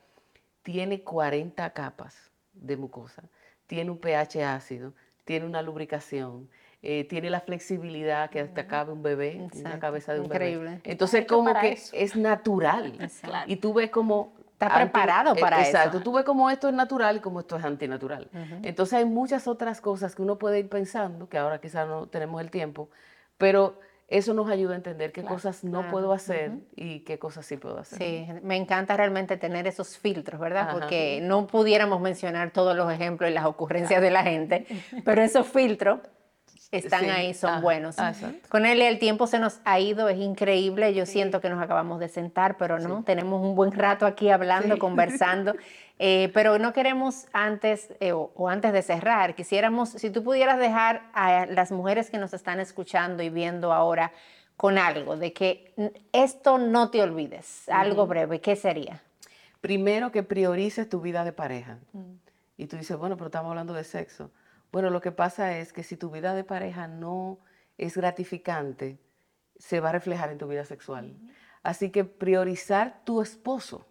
tiene 0.64 1.04
40 1.04 1.70
capas 1.70 2.32
de 2.52 2.76
mucosa 2.76 3.22
tiene 3.68 3.90
un 3.92 3.98
pH 3.98 4.42
ácido, 4.42 4.92
tiene 5.24 5.46
una 5.46 5.62
lubricación, 5.62 6.48
eh, 6.82 7.04
tiene 7.04 7.30
la 7.30 7.40
flexibilidad 7.40 8.30
que 8.30 8.40
hasta 8.40 8.66
cabe 8.66 8.92
un 8.92 9.02
bebé, 9.02 9.48
en 9.52 9.62
la 9.62 9.78
cabeza 9.78 10.14
de 10.14 10.20
un 10.20 10.26
Increíble. 10.26 10.80
Entonces, 10.82 11.26
como 11.26 11.52
que 11.54 11.78
es 11.92 12.16
natural. 12.16 12.98
Y 13.46 13.56
tú 13.56 13.72
ves 13.72 13.90
como... 13.90 14.36
Está 14.52 14.74
preparado 14.74 15.36
eh, 15.36 15.40
para 15.40 15.60
eso. 15.60 15.70
Exacto. 15.70 16.00
Tú 16.00 16.12
ves 16.12 16.24
como 16.24 16.50
esto 16.50 16.68
es 16.68 16.74
natural 16.74 17.18
y 17.18 17.20
como 17.20 17.38
esto 17.38 17.56
es 17.56 17.64
antinatural. 17.64 18.28
Entonces, 18.62 18.94
hay 18.94 19.04
muchas 19.04 19.46
otras 19.46 19.80
cosas 19.80 20.16
que 20.16 20.22
uno 20.22 20.36
puede 20.36 20.58
ir 20.58 20.68
pensando, 20.68 21.28
que 21.28 21.38
ahora 21.38 21.60
quizás 21.60 21.86
no 21.86 22.08
tenemos 22.08 22.40
el 22.40 22.50
tiempo, 22.50 22.88
pero 23.36 23.78
eso 24.08 24.32
nos 24.32 24.48
ayuda 24.48 24.72
a 24.72 24.76
entender 24.76 25.12
qué 25.12 25.22
cosas 25.22 25.64
no 25.64 25.90
puedo 25.90 26.12
hacer 26.14 26.52
y 26.74 27.00
qué 27.00 27.18
cosas 27.18 27.44
sí 27.44 27.58
puedo 27.58 27.78
hacer. 27.78 27.98
Sí, 27.98 28.26
me 28.42 28.56
encanta 28.56 28.96
realmente 28.96 29.36
tener 29.36 29.66
esos 29.66 29.98
filtros, 29.98 30.40
¿verdad? 30.40 30.70
Porque 30.72 31.20
no 31.22 31.46
pudiéramos 31.46 32.00
mencionar 32.00 32.50
todos 32.50 32.74
los 32.74 32.90
ejemplos 32.90 33.30
y 33.30 33.34
las 33.34 33.44
ocurrencias 33.44 34.00
de 34.00 34.10
la 34.10 34.22
gente, 34.22 34.66
pero 35.04 35.20
esos 35.22 35.46
filtros 35.46 36.00
están 36.70 37.10
ahí, 37.10 37.34
son 37.34 37.60
buenos. 37.60 37.96
Con 38.48 38.64
él 38.64 38.80
el 38.80 38.98
tiempo 38.98 39.26
se 39.26 39.38
nos 39.38 39.60
ha 39.64 39.78
ido, 39.78 40.08
es 40.08 40.18
increíble, 40.18 40.94
yo 40.94 41.04
siento 41.04 41.42
que 41.42 41.50
nos 41.50 41.62
acabamos 41.62 42.00
de 42.00 42.08
sentar, 42.08 42.56
pero 42.56 42.78
no, 42.78 43.04
tenemos 43.04 43.42
un 43.42 43.54
buen 43.54 43.72
rato 43.72 44.06
aquí 44.06 44.30
hablando, 44.30 44.78
conversando. 44.78 45.54
Eh, 45.98 46.30
pero 46.32 46.58
no 46.58 46.72
queremos 46.72 47.26
antes 47.32 47.92
eh, 47.98 48.12
o, 48.12 48.48
antes 48.48 48.72
de 48.72 48.82
cerrar, 48.82 49.34
quisiéramos, 49.34 49.90
si 49.90 50.10
tú 50.10 50.22
pudieras 50.22 50.58
dejar 50.58 51.10
a 51.12 51.46
las 51.46 51.72
mujeres 51.72 52.08
que 52.10 52.18
nos 52.18 52.32
están 52.34 52.60
escuchando 52.60 53.22
y 53.22 53.30
viendo 53.30 53.72
ahora 53.72 54.12
con 54.56 54.78
algo, 54.78 55.16
de 55.16 55.32
que 55.32 55.74
esto 56.12 56.58
no 56.58 56.90
te 56.90 57.02
olvides, 57.02 57.68
algo 57.68 58.06
breve, 58.06 58.40
¿qué 58.40 58.54
sería? 58.54 59.02
Primero 59.60 60.12
que 60.12 60.22
priorices 60.22 60.88
tu 60.88 61.00
vida 61.00 61.24
de 61.24 61.32
pareja. 61.32 61.78
Mm. 61.92 62.14
Y 62.56 62.66
tú 62.66 62.76
dices, 62.76 62.96
bueno, 62.96 63.16
pero 63.16 63.26
estamos 63.26 63.50
hablando 63.50 63.72
de 63.72 63.84
sexo. 63.84 64.30
Bueno, 64.70 64.90
lo 64.90 65.00
que 65.00 65.12
pasa 65.12 65.58
es 65.58 65.72
que 65.72 65.82
si 65.82 65.96
tu 65.96 66.10
vida 66.10 66.34
de 66.34 66.44
pareja 66.44 66.86
no 66.86 67.38
es 67.76 67.96
gratificante, 67.96 68.98
se 69.56 69.80
va 69.80 69.88
a 69.88 69.92
reflejar 69.92 70.30
en 70.30 70.38
tu 70.38 70.46
vida 70.46 70.64
sexual. 70.64 71.16
Así 71.62 71.90
que 71.90 72.04
priorizar 72.04 73.00
tu 73.04 73.20
esposo 73.20 73.86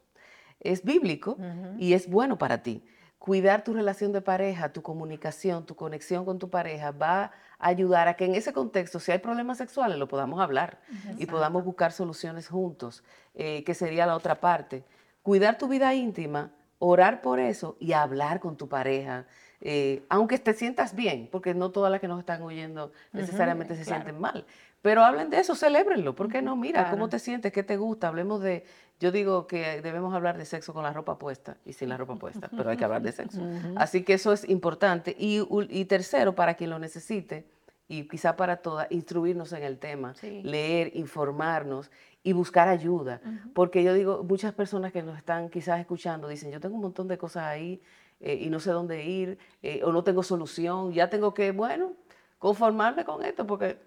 es 0.59 0.83
bíblico 0.83 1.37
y 1.77 1.93
es 1.93 2.09
bueno 2.09 2.37
para 2.37 2.63
ti. 2.63 2.83
Cuidar 3.19 3.63
tu 3.63 3.73
relación 3.73 4.13
de 4.13 4.21
pareja, 4.21 4.71
tu 4.71 4.81
comunicación, 4.81 5.65
tu 5.65 5.75
conexión 5.75 6.23
con 6.23 6.39
tu 6.39 6.49
pareja 6.49 6.91
va 6.91 7.23
a 7.59 7.67
ayudar 7.67 8.07
a 8.07 8.15
que 8.15 8.25
en 8.25 8.35
ese 8.35 8.53
contexto, 8.53 8.99
si 8.99 9.11
hay 9.11 9.19
problemas 9.19 9.57
sexuales, 9.57 9.97
lo 9.97 10.07
podamos 10.07 10.39
hablar 10.39 10.79
y 11.17 11.25
podamos 11.25 11.65
buscar 11.65 11.91
soluciones 11.91 12.47
juntos, 12.47 13.03
eh, 13.33 13.63
que 13.63 13.73
sería 13.73 14.05
la 14.05 14.15
otra 14.15 14.39
parte. 14.39 14.85
Cuidar 15.23 15.57
tu 15.57 15.67
vida 15.67 15.93
íntima, 15.93 16.51
orar 16.79 17.21
por 17.21 17.39
eso 17.39 17.75
y 17.79 17.93
hablar 17.93 18.39
con 18.39 18.55
tu 18.55 18.69
pareja. 18.69 19.25
Eh, 19.59 20.05
aunque 20.09 20.37
te 20.37 20.53
sientas 20.53 20.95
bien, 20.95 21.27
porque 21.31 21.55
no 21.55 21.71
todas 21.71 21.91
las 21.91 21.99
que 21.99 22.07
nos 22.07 22.19
están 22.19 22.41
oyendo 22.43 22.91
necesariamente 23.11 23.75
se 23.75 23.83
sienten 23.83 24.19
mal, 24.19 24.45
pero 24.87 25.03
hablen 25.03 25.29
de 25.29 25.39
eso, 25.39 25.53
celébrenlo, 25.53 26.15
¿por 26.15 26.29
qué 26.29 26.41
no? 26.41 26.55
Mira, 26.55 26.89
¿cómo 26.89 27.09
te 27.09 27.19
sientes? 27.19 27.51
¿Qué 27.51 27.61
te 27.61 27.75
gusta? 27.75 28.07
Hablemos 28.07 28.41
de, 28.41 28.63
yo 29.01 29.11
digo 29.11 29.45
que 29.45 29.81
debemos 29.81 30.15
hablar 30.15 30.37
de 30.37 30.45
sexo 30.45 30.73
con 30.73 30.83
la 30.83 30.93
ropa 30.93 31.19
puesta 31.19 31.57
y 31.65 31.73
sin 31.73 31.89
la 31.89 31.97
ropa 31.97 32.15
puesta, 32.15 32.49
pero 32.55 32.69
hay 32.69 32.77
que 32.77 32.85
hablar 32.85 33.01
de 33.01 33.11
sexo. 33.21 33.41
Así 33.75 34.03
que 34.03 34.13
eso 34.13 34.31
es 34.31 34.47
importante. 34.47 35.13
Y, 35.19 35.83
tercero, 35.89 36.35
para 36.35 36.53
quien 36.53 36.69
lo 36.69 36.79
necesite, 36.79 37.45
y 37.89 38.07
quizá 38.07 38.37
para 38.37 38.61
todas, 38.61 38.89
instruirnos 38.89 39.51
en 39.51 39.63
el 39.63 39.77
tema, 39.77 40.13
leer, 40.21 40.95
informarnos 40.95 41.91
y 42.23 42.31
buscar 42.31 42.69
ayuda. 42.69 43.19
Porque 43.53 43.83
yo 43.83 43.93
digo, 43.93 44.23
muchas 44.23 44.53
personas 44.53 44.93
que 44.93 45.03
nos 45.03 45.17
están 45.17 45.49
quizás 45.49 45.81
escuchando 45.81 46.29
dicen, 46.29 46.49
yo 46.49 46.61
tengo 46.61 46.75
un 46.75 46.81
montón 46.83 47.09
de 47.09 47.17
cosas 47.17 47.43
ahí 47.43 47.81
eh, 48.21 48.39
y 48.41 48.49
no 48.49 48.61
sé 48.61 48.71
dónde 48.71 49.03
ir, 49.03 49.37
eh, 49.61 49.81
o 49.83 49.91
no 49.91 50.05
tengo 50.05 50.23
solución, 50.23 50.93
ya 50.93 51.09
tengo 51.09 51.33
que, 51.33 51.51
bueno, 51.51 51.91
conformarme 52.39 53.03
con 53.03 53.25
esto, 53.25 53.45
porque... 53.45 53.85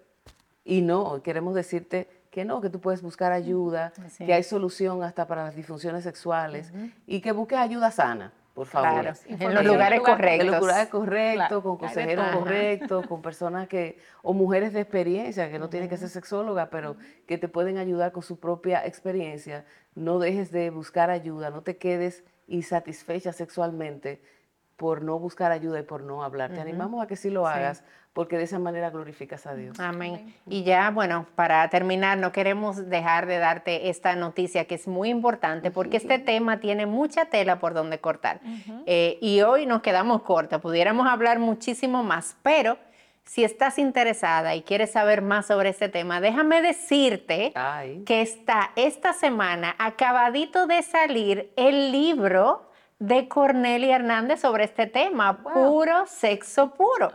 Y 0.63 0.81
no, 0.81 1.21
queremos 1.23 1.55
decirte 1.55 2.07
que 2.29 2.45
no, 2.45 2.61
que 2.61 2.69
tú 2.69 2.79
puedes 2.79 3.01
buscar 3.01 3.31
ayuda, 3.31 3.91
que 4.17 4.33
hay 4.33 4.43
solución 4.43 5.03
hasta 5.03 5.27
para 5.27 5.43
las 5.43 5.55
disfunciones 5.55 6.03
sexuales 6.03 6.71
y 7.05 7.19
que 7.19 7.31
busques 7.33 7.57
ayuda 7.57 7.91
sana, 7.91 8.31
por 8.53 8.67
favor. 8.67 9.01
Claro, 9.01 9.17
en 9.27 9.53
los 9.53 9.65
lugares 9.65 9.99
correctos. 10.01 10.45
En 10.45 10.51
los 10.51 10.61
lugares 10.61 10.87
correctos, 10.89 11.63
con 11.63 11.77
consejeros 11.77 12.27
correctos, 12.33 13.07
con 13.07 13.21
personas 13.21 13.67
que, 13.67 13.97
o 14.21 14.33
mujeres 14.33 14.71
de 14.71 14.81
experiencia, 14.81 15.51
que 15.51 15.59
no 15.59 15.69
tienen 15.69 15.89
que 15.89 15.97
ser 15.97 16.09
sexólogas, 16.09 16.69
pero 16.71 16.95
que 17.27 17.37
te 17.37 17.49
pueden 17.49 17.77
ayudar 17.77 18.11
con 18.11 18.23
su 18.23 18.39
propia 18.39 18.85
experiencia. 18.85 19.65
No 19.95 20.19
dejes 20.19 20.51
de 20.51 20.69
buscar 20.69 21.09
ayuda, 21.09 21.49
no 21.49 21.63
te 21.63 21.77
quedes 21.77 22.23
insatisfecha 22.47 23.33
sexualmente 23.33 24.21
por 24.81 25.03
no 25.03 25.19
buscar 25.19 25.51
ayuda 25.51 25.79
y 25.79 25.83
por 25.83 26.01
no 26.01 26.23
hablar. 26.23 26.53
Te 26.53 26.59
animamos 26.59 27.03
a 27.03 27.05
que 27.05 27.15
sí 27.15 27.29
lo 27.29 27.45
hagas, 27.45 27.83
porque 28.13 28.35
de 28.35 28.45
esa 28.45 28.57
manera 28.57 28.89
glorificas 28.89 29.45
a 29.45 29.53
Dios. 29.53 29.79
Amén. 29.79 30.33
Y 30.47 30.63
ya, 30.63 30.89
bueno, 30.89 31.27
para 31.35 31.69
terminar, 31.69 32.17
no 32.17 32.31
queremos 32.31 32.89
dejar 32.89 33.27
de 33.27 33.37
darte 33.37 33.91
esta 33.91 34.15
noticia 34.15 34.65
que 34.65 34.73
es 34.73 34.87
muy 34.87 35.09
importante, 35.09 35.69
porque 35.69 35.97
este 35.97 36.17
tema 36.17 36.59
tiene 36.59 36.87
mucha 36.87 37.25
tela 37.25 37.59
por 37.59 37.75
donde 37.75 37.99
cortar. 37.99 38.39
Eh, 38.87 39.19
y 39.21 39.41
hoy 39.41 39.67
nos 39.67 39.83
quedamos 39.83 40.23
cortos, 40.23 40.59
pudiéramos 40.59 41.07
hablar 41.07 41.37
muchísimo 41.37 42.01
más, 42.01 42.35
pero 42.41 42.79
si 43.23 43.43
estás 43.43 43.77
interesada 43.77 44.55
y 44.55 44.63
quieres 44.63 44.93
saber 44.93 45.21
más 45.21 45.45
sobre 45.45 45.69
este 45.69 45.89
tema, 45.89 46.21
déjame 46.21 46.63
decirte 46.63 47.53
que 48.07 48.21
está 48.21 48.71
esta 48.75 49.13
semana 49.13 49.75
acabadito 49.77 50.65
de 50.65 50.81
salir 50.81 51.53
el 51.55 51.91
libro 51.91 52.70
de 53.01 53.27
Cornelia 53.27 53.95
Hernández 53.95 54.41
sobre 54.41 54.63
este 54.63 54.85
tema, 54.85 55.41
puro 55.41 56.05
sexo 56.05 56.71
puro. 56.75 57.11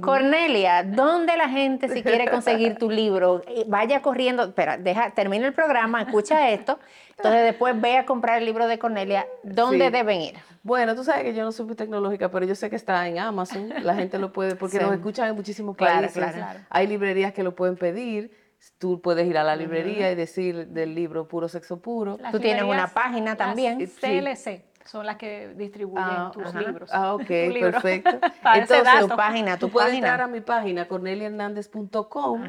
Cornelia, 0.00 0.84
¿dónde 0.84 1.36
la 1.36 1.48
gente 1.48 1.88
si 1.88 2.04
quiere 2.04 2.30
conseguir 2.30 2.76
tu 2.76 2.88
libro? 2.88 3.42
Eh, 3.48 3.64
vaya 3.66 4.02
corriendo, 4.02 4.44
espera, 4.44 4.78
deja, 4.78 5.10
termina 5.10 5.48
el 5.48 5.52
programa, 5.52 6.02
escucha 6.02 6.50
esto, 6.50 6.78
entonces 7.16 7.42
después 7.42 7.78
ve 7.80 7.96
a 7.96 8.06
comprar 8.06 8.38
el 8.38 8.44
libro 8.44 8.68
de 8.68 8.78
Cornelia, 8.78 9.26
¿dónde 9.42 9.90
deben 9.90 10.20
ir? 10.20 10.34
Bueno, 10.62 10.94
tú 10.94 11.02
sabes 11.02 11.24
que 11.24 11.34
yo 11.34 11.42
no 11.42 11.50
soy 11.50 11.74
tecnológica, 11.74 12.30
pero 12.30 12.46
yo 12.46 12.54
sé 12.54 12.70
que 12.70 12.76
está 12.76 13.08
en 13.08 13.18
Amazon, 13.18 13.72
la 13.82 13.96
gente 13.96 14.20
lo 14.20 14.32
puede, 14.32 14.54
porque 14.54 14.78
nos 14.80 14.92
escuchan 14.92 15.28
en 15.28 15.34
muchísimos 15.34 15.76
países, 15.76 16.24
hay 16.70 16.86
librerías 16.86 17.32
que 17.32 17.42
lo 17.42 17.54
pueden 17.54 17.76
pedir, 17.76 18.46
Tú 18.78 19.00
puedes 19.00 19.28
ir 19.28 19.36
a 19.38 19.44
la 19.44 19.54
librería 19.54 20.10
y 20.10 20.14
decir 20.14 20.68
del 20.68 20.94
libro 20.94 21.28
Puro 21.28 21.46
Sexo 21.46 21.78
Puro. 21.78 22.18
Tú 22.32 22.40
tienes 22.40 22.64
una 22.64 22.88
página 22.88 23.36
también. 23.36 23.78
CLC 23.78 24.65
son 24.86 25.06
las 25.06 25.16
que 25.16 25.54
distribuyen 25.56 26.06
ah, 26.08 26.30
tus 26.32 26.54
libros. 26.54 26.90
Ah, 26.92 27.14
ok, 27.14 27.26
perfecto. 27.60 28.18
Entonces, 28.54 29.08
tu 29.08 29.16
página, 29.16 29.58
tú 29.58 29.70
puedes 29.70 29.94
entrar 29.94 30.20
a 30.20 30.26
mi 30.26 30.40
página, 30.40 30.86
corneliahernandez.com, 30.88 32.42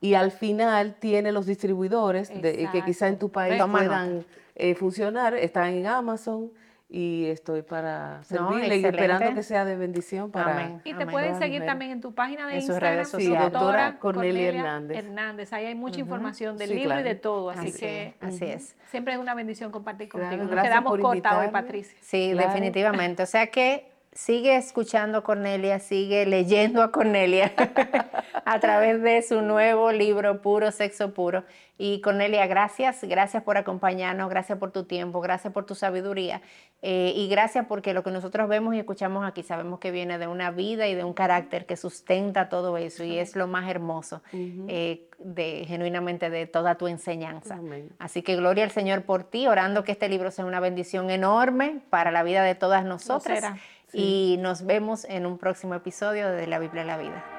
y 0.00 0.14
al 0.14 0.30
final 0.30 0.96
tiene 0.98 1.32
los 1.32 1.46
distribuidores 1.46 2.28
de, 2.28 2.68
que 2.72 2.82
quizá 2.84 3.08
en 3.08 3.18
tu 3.18 3.30
país 3.30 3.62
puedan 3.70 4.24
eh, 4.54 4.74
funcionar. 4.74 5.34
Están 5.34 5.74
en 5.74 5.86
Amazon, 5.86 6.50
y 6.90 7.26
estoy 7.26 7.60
para 7.60 8.24
servirle 8.24 8.78
y 8.78 8.84
esperando 8.84 9.34
que 9.34 9.42
sea 9.42 9.66
de 9.66 9.76
bendición 9.76 10.30
para 10.30 10.80
Y 10.84 10.94
te 10.94 11.06
pueden 11.06 11.38
seguir 11.38 11.64
también 11.66 11.90
en 11.90 12.00
tu 12.00 12.14
página 12.14 12.46
de 12.46 12.56
Instagram, 12.56 13.04
sí, 13.04 13.28
doctora 13.28 13.98
Cornelia, 13.98 14.48
Hernández. 14.48 14.98
Hernández. 14.98 15.52
Ahí 15.52 15.66
hay 15.66 15.74
mucha 15.74 16.00
información 16.00 16.56
del 16.56 16.70
libro 16.70 16.98
y 16.98 17.02
de 17.02 17.14
todo, 17.14 17.50
así, 17.50 17.72
que 17.72 18.14
así 18.20 18.46
es. 18.46 18.74
Siempre 18.90 19.12
es 19.14 19.20
una 19.20 19.34
bendición 19.34 19.70
compartir 19.70 20.08
contigo. 20.08 20.44
Nos 20.44 20.62
quedamos 20.62 20.98
corta 20.98 21.38
hoy, 21.40 21.48
Patricia. 21.48 21.98
Sí, 22.00 22.32
definitivamente. 22.32 23.22
O 23.22 23.26
sea 23.26 23.48
que 23.48 23.97
sigue 24.18 24.56
escuchando 24.56 25.18
a 25.18 25.22
Cornelia, 25.22 25.78
sigue 25.78 26.26
leyendo 26.26 26.82
a 26.82 26.90
Cornelia 26.90 27.52
a 28.44 28.58
través 28.58 29.00
de 29.00 29.22
su 29.22 29.42
nuevo 29.42 29.92
libro 29.92 30.42
Puro 30.42 30.72
Sexo 30.72 31.14
Puro. 31.14 31.44
Y 31.80 32.00
Cornelia, 32.00 32.44
gracias, 32.48 33.04
gracias 33.04 33.44
por 33.44 33.56
acompañarnos, 33.56 34.28
gracias 34.28 34.58
por 34.58 34.72
tu 34.72 34.82
tiempo, 34.82 35.20
gracias 35.20 35.52
por 35.52 35.64
tu 35.64 35.76
sabiduría 35.76 36.42
eh, 36.82 37.12
y 37.14 37.28
gracias 37.28 37.66
porque 37.66 37.94
lo 37.94 38.02
que 38.02 38.10
nosotros 38.10 38.48
vemos 38.48 38.74
y 38.74 38.80
escuchamos 38.80 39.24
aquí 39.24 39.44
sabemos 39.44 39.78
que 39.78 39.92
viene 39.92 40.18
de 40.18 40.26
una 40.26 40.50
vida 40.50 40.88
y 40.88 40.96
de 40.96 41.04
un 41.04 41.12
carácter 41.12 41.66
que 41.66 41.76
sustenta 41.76 42.48
todo 42.48 42.76
eso 42.78 43.04
y 43.04 43.18
es 43.18 43.36
lo 43.36 43.46
más 43.46 43.70
hermoso 43.70 44.22
eh, 44.32 45.08
de 45.20 45.64
genuinamente 45.68 46.30
de 46.30 46.46
toda 46.46 46.74
tu 46.74 46.88
enseñanza. 46.88 47.60
Así 48.00 48.22
que 48.22 48.34
gloria 48.34 48.64
al 48.64 48.72
Señor 48.72 49.02
por 49.02 49.22
ti, 49.22 49.46
orando 49.46 49.84
que 49.84 49.92
este 49.92 50.08
libro 50.08 50.32
sea 50.32 50.44
una 50.44 50.58
bendición 50.58 51.10
enorme 51.10 51.80
para 51.90 52.10
la 52.10 52.24
vida 52.24 52.42
de 52.42 52.56
todas 52.56 52.84
nosotras. 52.84 53.54
Y 53.92 54.36
nos 54.40 54.66
vemos 54.66 55.04
en 55.04 55.26
un 55.26 55.38
próximo 55.38 55.74
episodio 55.74 56.28
de 56.30 56.46
La 56.46 56.58
Biblia 56.58 56.82
en 56.82 56.88
la 56.88 56.98
Vida. 56.98 57.37